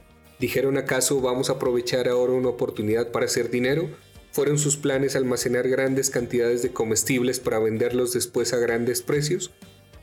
¿Dijeron 0.43 0.75
acaso 0.75 1.21
vamos 1.21 1.49
a 1.49 1.53
aprovechar 1.53 2.09
ahora 2.09 2.33
una 2.33 2.49
oportunidad 2.49 3.11
para 3.11 3.27
hacer 3.27 3.49
dinero? 3.49 3.89
¿Fueron 4.33 4.57
sus 4.57 4.75
planes 4.75 5.15
almacenar 5.15 5.69
grandes 5.69 6.09
cantidades 6.09 6.61
de 6.61 6.73
comestibles 6.73 7.39
para 7.39 7.59
venderlos 7.59 8.11
después 8.11 8.51
a 8.51 8.57
grandes 8.57 9.01
precios? 9.01 9.51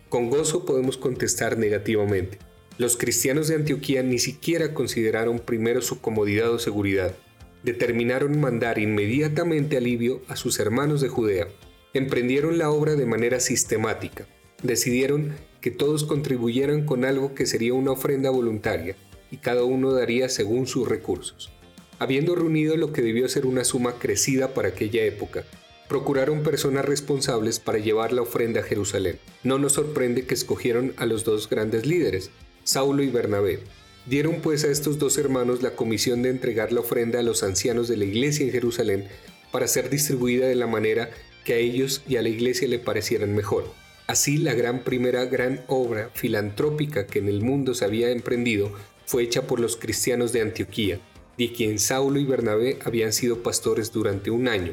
Con 0.09 0.31
gozo 0.31 0.65
podemos 0.65 0.97
contestar 0.97 1.59
negativamente. 1.59 2.39
Los 2.79 2.97
cristianos 2.97 3.49
de 3.49 3.57
Antioquía 3.57 4.03
ni 4.03 4.19
siquiera 4.19 4.73
consideraron 4.73 5.41
primero 5.41 5.83
su 5.83 6.01
comodidad 6.01 6.51
o 6.51 6.59
seguridad. 6.59 7.15
Determinaron 7.63 8.41
mandar 8.41 8.79
inmediatamente 8.79 9.77
alivio 9.77 10.23
a 10.27 10.37
sus 10.37 10.59
hermanos 10.59 11.03
de 11.03 11.11
Judea. 11.11 11.49
Emprendieron 11.93 12.57
la 12.57 12.71
obra 12.71 12.95
de 12.95 13.05
manera 13.05 13.41
sistemática. 13.41 14.27
Decidieron 14.63 15.35
que 15.61 15.71
todos 15.71 16.05
contribuyeran 16.05 16.87
con 16.87 17.05
algo 17.05 17.35
que 17.35 17.45
sería 17.45 17.75
una 17.75 17.91
ofrenda 17.91 18.31
voluntaria, 18.31 18.97
y 19.31 19.39
cada 19.39 19.65
uno 19.65 19.93
daría 19.93 20.29
según 20.29 20.67
sus 20.67 20.89
recursos. 20.89 21.51
Habiendo 21.99 22.35
reunido 22.35 22.77
lo 22.77 22.93
que 22.93 23.03
debió 23.03 23.29
ser 23.29 23.47
una 23.47 23.65
suma 23.65 23.99
crecida 23.99 24.55
para 24.55 24.69
aquella 24.69 25.05
época, 25.05 25.45
procuraron 25.89 26.43
personas 26.43 26.85
responsables 26.85 27.59
para 27.59 27.79
llevar 27.79 28.13
la 28.13 28.23
ofrenda 28.23 28.61
a 28.61 28.65
Jerusalén. 28.65 29.19
No 29.43 29.59
nos 29.59 29.73
sorprende 29.73 30.25
que 30.25 30.35
escogieron 30.35 30.95
a 30.97 31.05
los 31.05 31.25
dos 31.25 31.49
grandes 31.49 31.85
líderes, 31.85 32.31
Saulo 32.65 33.03
y 33.03 33.11
Bernabé. 33.11 33.61
Dieron 34.07 34.41
pues 34.41 34.65
a 34.65 34.69
estos 34.69 34.99
dos 34.99 35.19
hermanos 35.19 35.63
la 35.63 35.77
comisión 35.77 36.23
de 36.23 36.31
entregar 36.31 36.73
la 36.73 36.81
ofrenda 36.81 37.19
a 37.19 37.23
los 37.23 37.43
ancianos 37.43 37.89
de 37.89 37.97
la 37.97 38.05
iglesia 38.05 38.47
en 38.47 38.53
Jerusalén 38.53 39.09
para 39.51 39.69
ser 39.69 39.91
distribuida 39.91 40.47
de 40.47 40.55
la 40.55 40.67
manera 40.67 41.11
que 41.45 41.55
a 41.55 41.57
ellos 41.57 42.03
y 42.09 42.17
a 42.17 42.23
la 42.23 42.29
iglesia 42.29 42.69
le 42.69 42.79
parecieran 42.79 43.35
mejor. 43.35 43.65
Así 44.07 44.39
la 44.39 44.55
gran 44.55 44.81
primera 44.81 45.25
gran 45.27 45.63
obra 45.69 46.11
filantrópica 46.15 47.07
que 47.07 47.19
en 47.19 47.29
el 47.29 47.43
mundo 47.43 47.75
se 47.75 47.85
había 47.85 48.11
emprendido 48.11 48.73
fue 49.11 49.25
hecha 49.25 49.43
por 49.43 49.59
los 49.59 49.77
cristianos 49.77 50.33
de 50.33 50.41
Antioquía, 50.41 51.01
de 51.37 51.53
quien 51.53 51.81
Saulo 51.81 52.21
y 52.21 52.25
Bernabé 52.25 52.79
habían 52.85 53.13
sido 53.13 53.43
pastores 53.43 53.91
durante 53.91 54.31
un 54.31 54.47
año. 54.47 54.73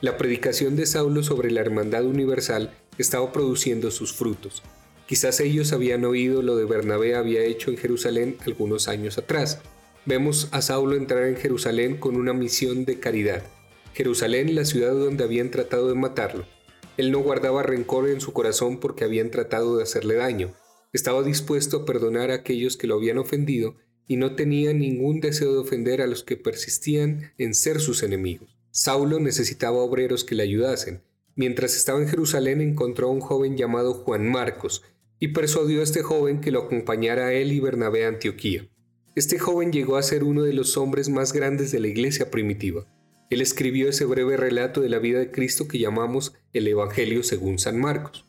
La 0.00 0.16
predicación 0.16 0.74
de 0.74 0.86
Saulo 0.86 1.22
sobre 1.22 1.50
la 1.50 1.60
hermandad 1.60 2.06
universal 2.06 2.72
estaba 2.96 3.30
produciendo 3.30 3.90
sus 3.90 4.14
frutos. 4.14 4.62
Quizás 5.06 5.38
ellos 5.40 5.74
habían 5.74 6.06
oído 6.06 6.40
lo 6.40 6.56
de 6.56 6.64
Bernabé 6.64 7.14
había 7.14 7.44
hecho 7.44 7.70
en 7.70 7.76
Jerusalén 7.76 8.38
algunos 8.46 8.88
años 8.88 9.18
atrás. 9.18 9.60
Vemos 10.06 10.48
a 10.52 10.62
Saulo 10.62 10.96
entrar 10.96 11.24
en 11.24 11.36
Jerusalén 11.36 11.98
con 11.98 12.16
una 12.16 12.32
misión 12.32 12.86
de 12.86 12.98
caridad. 12.98 13.42
Jerusalén, 13.92 14.54
la 14.54 14.64
ciudad 14.64 14.94
donde 14.94 15.24
habían 15.24 15.50
tratado 15.50 15.88
de 15.88 15.94
matarlo. 15.94 16.46
Él 16.96 17.12
no 17.12 17.18
guardaba 17.18 17.62
rencor 17.62 18.08
en 18.08 18.22
su 18.22 18.32
corazón 18.32 18.80
porque 18.80 19.04
habían 19.04 19.30
tratado 19.30 19.76
de 19.76 19.82
hacerle 19.82 20.14
daño. 20.14 20.54
Estaba 20.94 21.24
dispuesto 21.24 21.78
a 21.78 21.84
perdonar 21.84 22.30
a 22.30 22.34
aquellos 22.34 22.76
que 22.76 22.86
lo 22.86 22.94
habían 22.94 23.18
ofendido 23.18 23.74
y 24.06 24.16
no 24.16 24.36
tenía 24.36 24.72
ningún 24.72 25.20
deseo 25.20 25.52
de 25.52 25.58
ofender 25.58 26.00
a 26.00 26.06
los 26.06 26.22
que 26.22 26.36
persistían 26.36 27.32
en 27.36 27.54
ser 27.54 27.80
sus 27.80 28.04
enemigos. 28.04 28.56
Saulo 28.70 29.18
necesitaba 29.18 29.78
obreros 29.78 30.22
que 30.22 30.36
le 30.36 30.44
ayudasen. 30.44 31.02
Mientras 31.34 31.76
estaba 31.76 32.00
en 32.00 32.06
Jerusalén 32.06 32.60
encontró 32.60 33.08
a 33.08 33.10
un 33.10 33.20
joven 33.20 33.56
llamado 33.56 33.92
Juan 33.94 34.30
Marcos 34.30 34.84
y 35.18 35.28
persuadió 35.28 35.80
a 35.80 35.82
este 35.82 36.02
joven 36.04 36.40
que 36.40 36.52
lo 36.52 36.60
acompañara 36.60 37.26
a 37.26 37.32
él 37.32 37.52
y 37.52 37.58
Bernabé 37.58 38.04
a 38.04 38.08
Antioquía. 38.08 38.68
Este 39.16 39.40
joven 39.40 39.72
llegó 39.72 39.96
a 39.96 40.02
ser 40.02 40.22
uno 40.22 40.44
de 40.44 40.52
los 40.52 40.76
hombres 40.76 41.08
más 41.08 41.32
grandes 41.32 41.72
de 41.72 41.80
la 41.80 41.88
iglesia 41.88 42.30
primitiva. 42.30 42.86
Él 43.30 43.40
escribió 43.40 43.88
ese 43.88 44.04
breve 44.04 44.36
relato 44.36 44.80
de 44.80 44.90
la 44.90 45.00
vida 45.00 45.18
de 45.18 45.32
Cristo 45.32 45.66
que 45.66 45.80
llamamos 45.80 46.34
el 46.52 46.68
Evangelio 46.68 47.24
según 47.24 47.58
San 47.58 47.80
Marcos. 47.80 48.26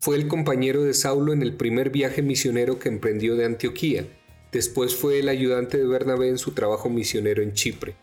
Fue 0.00 0.14
el 0.14 0.28
compañero 0.28 0.84
de 0.84 0.94
Saulo 0.94 1.32
en 1.32 1.42
el 1.42 1.54
primer 1.54 1.90
viaje 1.90 2.22
misionero 2.22 2.78
que 2.78 2.88
emprendió 2.88 3.34
de 3.34 3.44
Antioquía. 3.44 4.06
Después 4.52 4.94
fue 4.94 5.18
el 5.18 5.28
ayudante 5.28 5.76
de 5.76 5.86
Bernabé 5.86 6.28
en 6.28 6.38
su 6.38 6.52
trabajo 6.52 6.88
misionero 6.88 7.42
en 7.42 7.52
Chipre. 7.52 7.96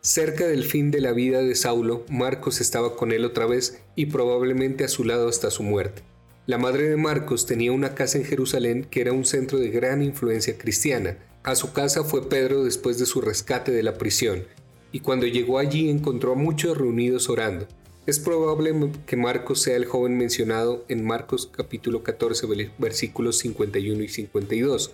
Cerca 0.00 0.46
del 0.46 0.64
fin 0.64 0.90
de 0.90 1.02
la 1.02 1.12
vida 1.12 1.42
de 1.42 1.54
Saulo, 1.54 2.06
Marcos 2.08 2.62
estaba 2.62 2.96
con 2.96 3.12
él 3.12 3.26
otra 3.26 3.44
vez 3.44 3.82
y 3.96 4.06
probablemente 4.06 4.84
a 4.84 4.88
su 4.88 5.04
lado 5.04 5.28
hasta 5.28 5.50
su 5.50 5.62
muerte. 5.62 6.02
La 6.46 6.56
madre 6.56 6.88
de 6.88 6.96
Marcos 6.96 7.44
tenía 7.44 7.70
una 7.70 7.94
casa 7.94 8.16
en 8.16 8.24
Jerusalén 8.24 8.86
que 8.90 9.02
era 9.02 9.12
un 9.12 9.26
centro 9.26 9.58
de 9.58 9.68
gran 9.68 10.02
influencia 10.02 10.56
cristiana. 10.56 11.18
A 11.42 11.54
su 11.54 11.74
casa 11.74 12.02
fue 12.02 12.30
Pedro 12.30 12.64
después 12.64 12.98
de 12.98 13.04
su 13.04 13.20
rescate 13.20 13.72
de 13.72 13.82
la 13.82 13.98
prisión, 13.98 14.44
y 14.90 15.00
cuando 15.00 15.26
llegó 15.26 15.58
allí 15.58 15.90
encontró 15.90 16.32
a 16.32 16.36
muchos 16.36 16.78
reunidos 16.78 17.28
orando. 17.28 17.68
Es 18.06 18.20
probable 18.20 18.72
que 19.04 19.16
Marcos 19.16 19.62
sea 19.62 19.74
el 19.74 19.84
joven 19.84 20.16
mencionado 20.16 20.84
en 20.86 21.04
Marcos 21.04 21.50
capítulo 21.52 22.04
14 22.04 22.46
versículos 22.78 23.38
51 23.38 24.00
y 24.00 24.08
52. 24.08 24.92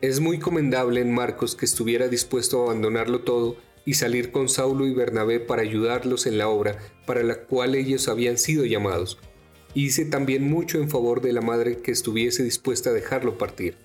Es 0.00 0.20
muy 0.20 0.38
comendable 0.38 1.02
en 1.02 1.12
Marcos 1.12 1.54
que 1.54 1.66
estuviera 1.66 2.08
dispuesto 2.08 2.62
a 2.62 2.64
abandonarlo 2.64 3.20
todo 3.20 3.58
y 3.84 3.92
salir 3.92 4.30
con 4.32 4.48
Saulo 4.48 4.86
y 4.86 4.94
Bernabé 4.94 5.38
para 5.38 5.60
ayudarlos 5.60 6.24
en 6.24 6.38
la 6.38 6.48
obra 6.48 6.78
para 7.04 7.22
la 7.22 7.42
cual 7.42 7.74
ellos 7.74 8.08
habían 8.08 8.38
sido 8.38 8.64
llamados. 8.64 9.18
Y 9.74 9.84
dice 9.84 10.06
también 10.06 10.48
mucho 10.48 10.78
en 10.78 10.88
favor 10.88 11.20
de 11.20 11.34
la 11.34 11.42
madre 11.42 11.82
que 11.82 11.92
estuviese 11.92 12.42
dispuesta 12.42 12.88
a 12.88 12.94
dejarlo 12.94 13.36
partir. 13.36 13.76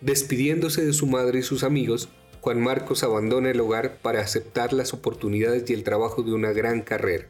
Despidiéndose 0.00 0.86
de 0.86 0.94
su 0.94 1.06
madre 1.06 1.40
y 1.40 1.42
sus 1.42 1.64
amigos, 1.64 2.08
Juan 2.40 2.62
Marcos 2.62 3.02
abandona 3.02 3.50
el 3.50 3.60
hogar 3.60 3.98
para 4.00 4.22
aceptar 4.22 4.72
las 4.72 4.94
oportunidades 4.94 5.68
y 5.68 5.74
el 5.74 5.84
trabajo 5.84 6.22
de 6.22 6.32
una 6.32 6.52
gran 6.52 6.80
carrera. 6.80 7.28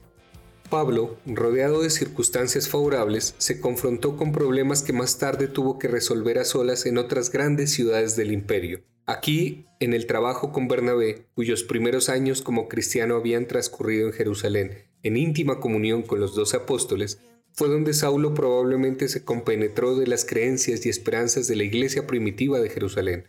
Pablo, 0.68 1.16
rodeado 1.26 1.82
de 1.82 1.90
circunstancias 1.90 2.68
favorables, 2.68 3.34
se 3.38 3.60
confrontó 3.60 4.16
con 4.16 4.32
problemas 4.32 4.82
que 4.82 4.92
más 4.92 5.18
tarde 5.18 5.48
tuvo 5.48 5.78
que 5.78 5.88
resolver 5.88 6.38
a 6.38 6.44
solas 6.44 6.86
en 6.86 6.98
otras 6.98 7.30
grandes 7.30 7.72
ciudades 7.72 8.16
del 8.16 8.32
imperio. 8.32 8.82
Aquí, 9.06 9.66
en 9.78 9.94
el 9.94 10.06
trabajo 10.06 10.52
con 10.52 10.68
Bernabé, 10.68 11.26
cuyos 11.34 11.62
primeros 11.62 12.08
años 12.08 12.42
como 12.42 12.68
cristiano 12.68 13.14
habían 13.14 13.46
transcurrido 13.46 14.08
en 14.08 14.12
Jerusalén, 14.12 14.84
en 15.02 15.16
íntima 15.16 15.60
comunión 15.60 16.02
con 16.02 16.18
los 16.18 16.34
doce 16.34 16.56
apóstoles, 16.56 17.20
fue 17.52 17.68
donde 17.68 17.94
Saulo 17.94 18.34
probablemente 18.34 19.08
se 19.08 19.24
compenetró 19.24 19.96
de 19.96 20.06
las 20.06 20.24
creencias 20.24 20.84
y 20.84 20.88
esperanzas 20.88 21.46
de 21.46 21.56
la 21.56 21.64
iglesia 21.64 22.06
primitiva 22.06 22.58
de 22.60 22.68
Jerusalén. 22.68 23.28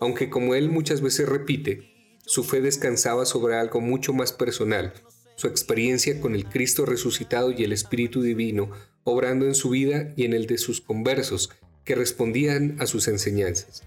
Aunque 0.00 0.30
como 0.30 0.54
él 0.54 0.70
muchas 0.70 1.00
veces 1.00 1.28
repite, 1.28 1.92
su 2.24 2.42
fe 2.42 2.60
descansaba 2.60 3.26
sobre 3.26 3.56
algo 3.56 3.80
mucho 3.80 4.12
más 4.12 4.32
personal, 4.32 4.92
su 5.36 5.46
experiencia 5.46 6.20
con 6.20 6.34
el 6.34 6.46
Cristo 6.46 6.84
resucitado 6.84 7.52
y 7.52 7.62
el 7.62 7.72
Espíritu 7.72 8.22
Divino, 8.22 8.70
obrando 9.04 9.46
en 9.46 9.54
su 9.54 9.70
vida 9.70 10.12
y 10.16 10.24
en 10.24 10.32
el 10.32 10.46
de 10.46 10.58
sus 10.58 10.80
conversos, 10.80 11.50
que 11.84 11.94
respondían 11.94 12.76
a 12.80 12.86
sus 12.86 13.06
enseñanzas. 13.06 13.84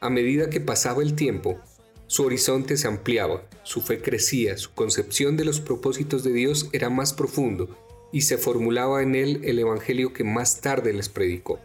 A 0.00 0.08
medida 0.08 0.48
que 0.50 0.60
pasaba 0.60 1.02
el 1.02 1.14
tiempo, 1.14 1.58
su 2.06 2.24
horizonte 2.24 2.76
se 2.76 2.86
ampliaba, 2.86 3.42
su 3.64 3.80
fe 3.80 4.00
crecía, 4.00 4.56
su 4.56 4.72
concepción 4.72 5.36
de 5.36 5.44
los 5.44 5.60
propósitos 5.60 6.22
de 6.22 6.32
Dios 6.32 6.68
era 6.72 6.90
más 6.90 7.12
profundo 7.12 7.76
y 8.12 8.22
se 8.22 8.38
formulaba 8.38 9.02
en 9.02 9.14
él 9.14 9.40
el 9.44 9.58
Evangelio 9.58 10.12
que 10.12 10.24
más 10.24 10.60
tarde 10.60 10.92
les 10.92 11.08
predicó. 11.08 11.58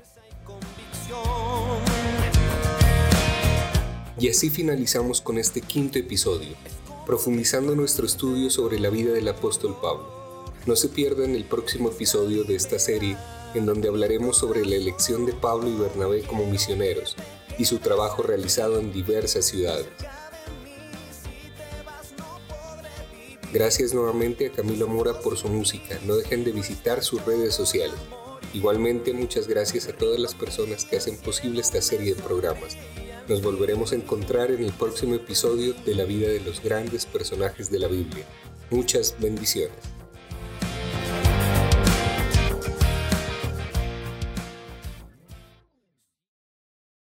Y 4.18 4.30
así 4.30 4.50
finalizamos 4.50 5.20
con 5.22 5.38
este 5.38 5.62
quinto 5.62 6.00
episodio 6.00 6.56
profundizando 7.06 7.76
nuestro 7.76 8.06
estudio 8.06 8.50
sobre 8.50 8.80
la 8.80 8.90
vida 8.90 9.14
del 9.14 9.28
apóstol 9.28 9.78
Pablo. 9.82 10.08
No 10.66 10.76
se 10.76 10.90
pierdan 10.90 11.36
el 11.36 11.46
próximo 11.46 11.90
episodio 11.90 12.44
de 12.44 12.56
esta 12.56 12.80
serie 12.80 13.18
en 13.54 13.66
donde 13.66 13.88
hablaremos 13.88 14.38
sobre 14.38 14.66
la 14.66 14.76
elección 14.76 15.26
de 15.26 15.34
Pablo 15.34 15.70
y 15.70 15.76
Bernabé 15.76 16.24
como 16.24 16.46
misioneros 16.46 17.16
y 17.58 17.66
su 17.66 17.78
trabajo 17.78 18.24
realizado 18.24 18.80
en 18.80 18.92
diversas 18.92 19.46
ciudades. 19.46 19.88
Gracias 23.54 23.94
nuevamente 23.94 24.48
a 24.48 24.52
Camilo 24.52 24.88
Mora 24.88 25.22
por 25.22 25.38
su 25.38 25.48
música. 25.48 25.98
No 26.06 26.16
dejen 26.18 26.44
de 26.44 26.52
visitar 26.52 27.04
sus 27.04 27.24
redes 27.24 27.56
sociales. 27.56 27.96
Igualmente 28.54 29.14
muchas 29.14 29.48
gracias 29.48 29.88
a 29.88 29.94
todas 29.94 30.20
las 30.20 30.34
personas 30.34 30.84
que 30.84 30.98
hacen 30.98 31.18
posible 31.18 31.62
esta 31.62 31.82
serie 31.82 32.16
de 32.16 32.22
programas. 32.22 32.76
Nos 33.28 33.42
volveremos 33.42 33.92
a 33.92 33.96
encontrar 33.96 34.52
en 34.52 34.64
el 34.64 34.72
próximo 34.72 35.16
episodio 35.16 35.74
de 35.84 35.96
la 35.96 36.04
vida 36.04 36.28
de 36.28 36.42
los 36.42 36.62
grandes 36.62 37.08
personajes 37.08 37.72
de 37.72 37.80
la 37.80 37.88
Biblia. 37.88 38.24
Muchas 38.70 39.16
bendiciones. 39.20 39.95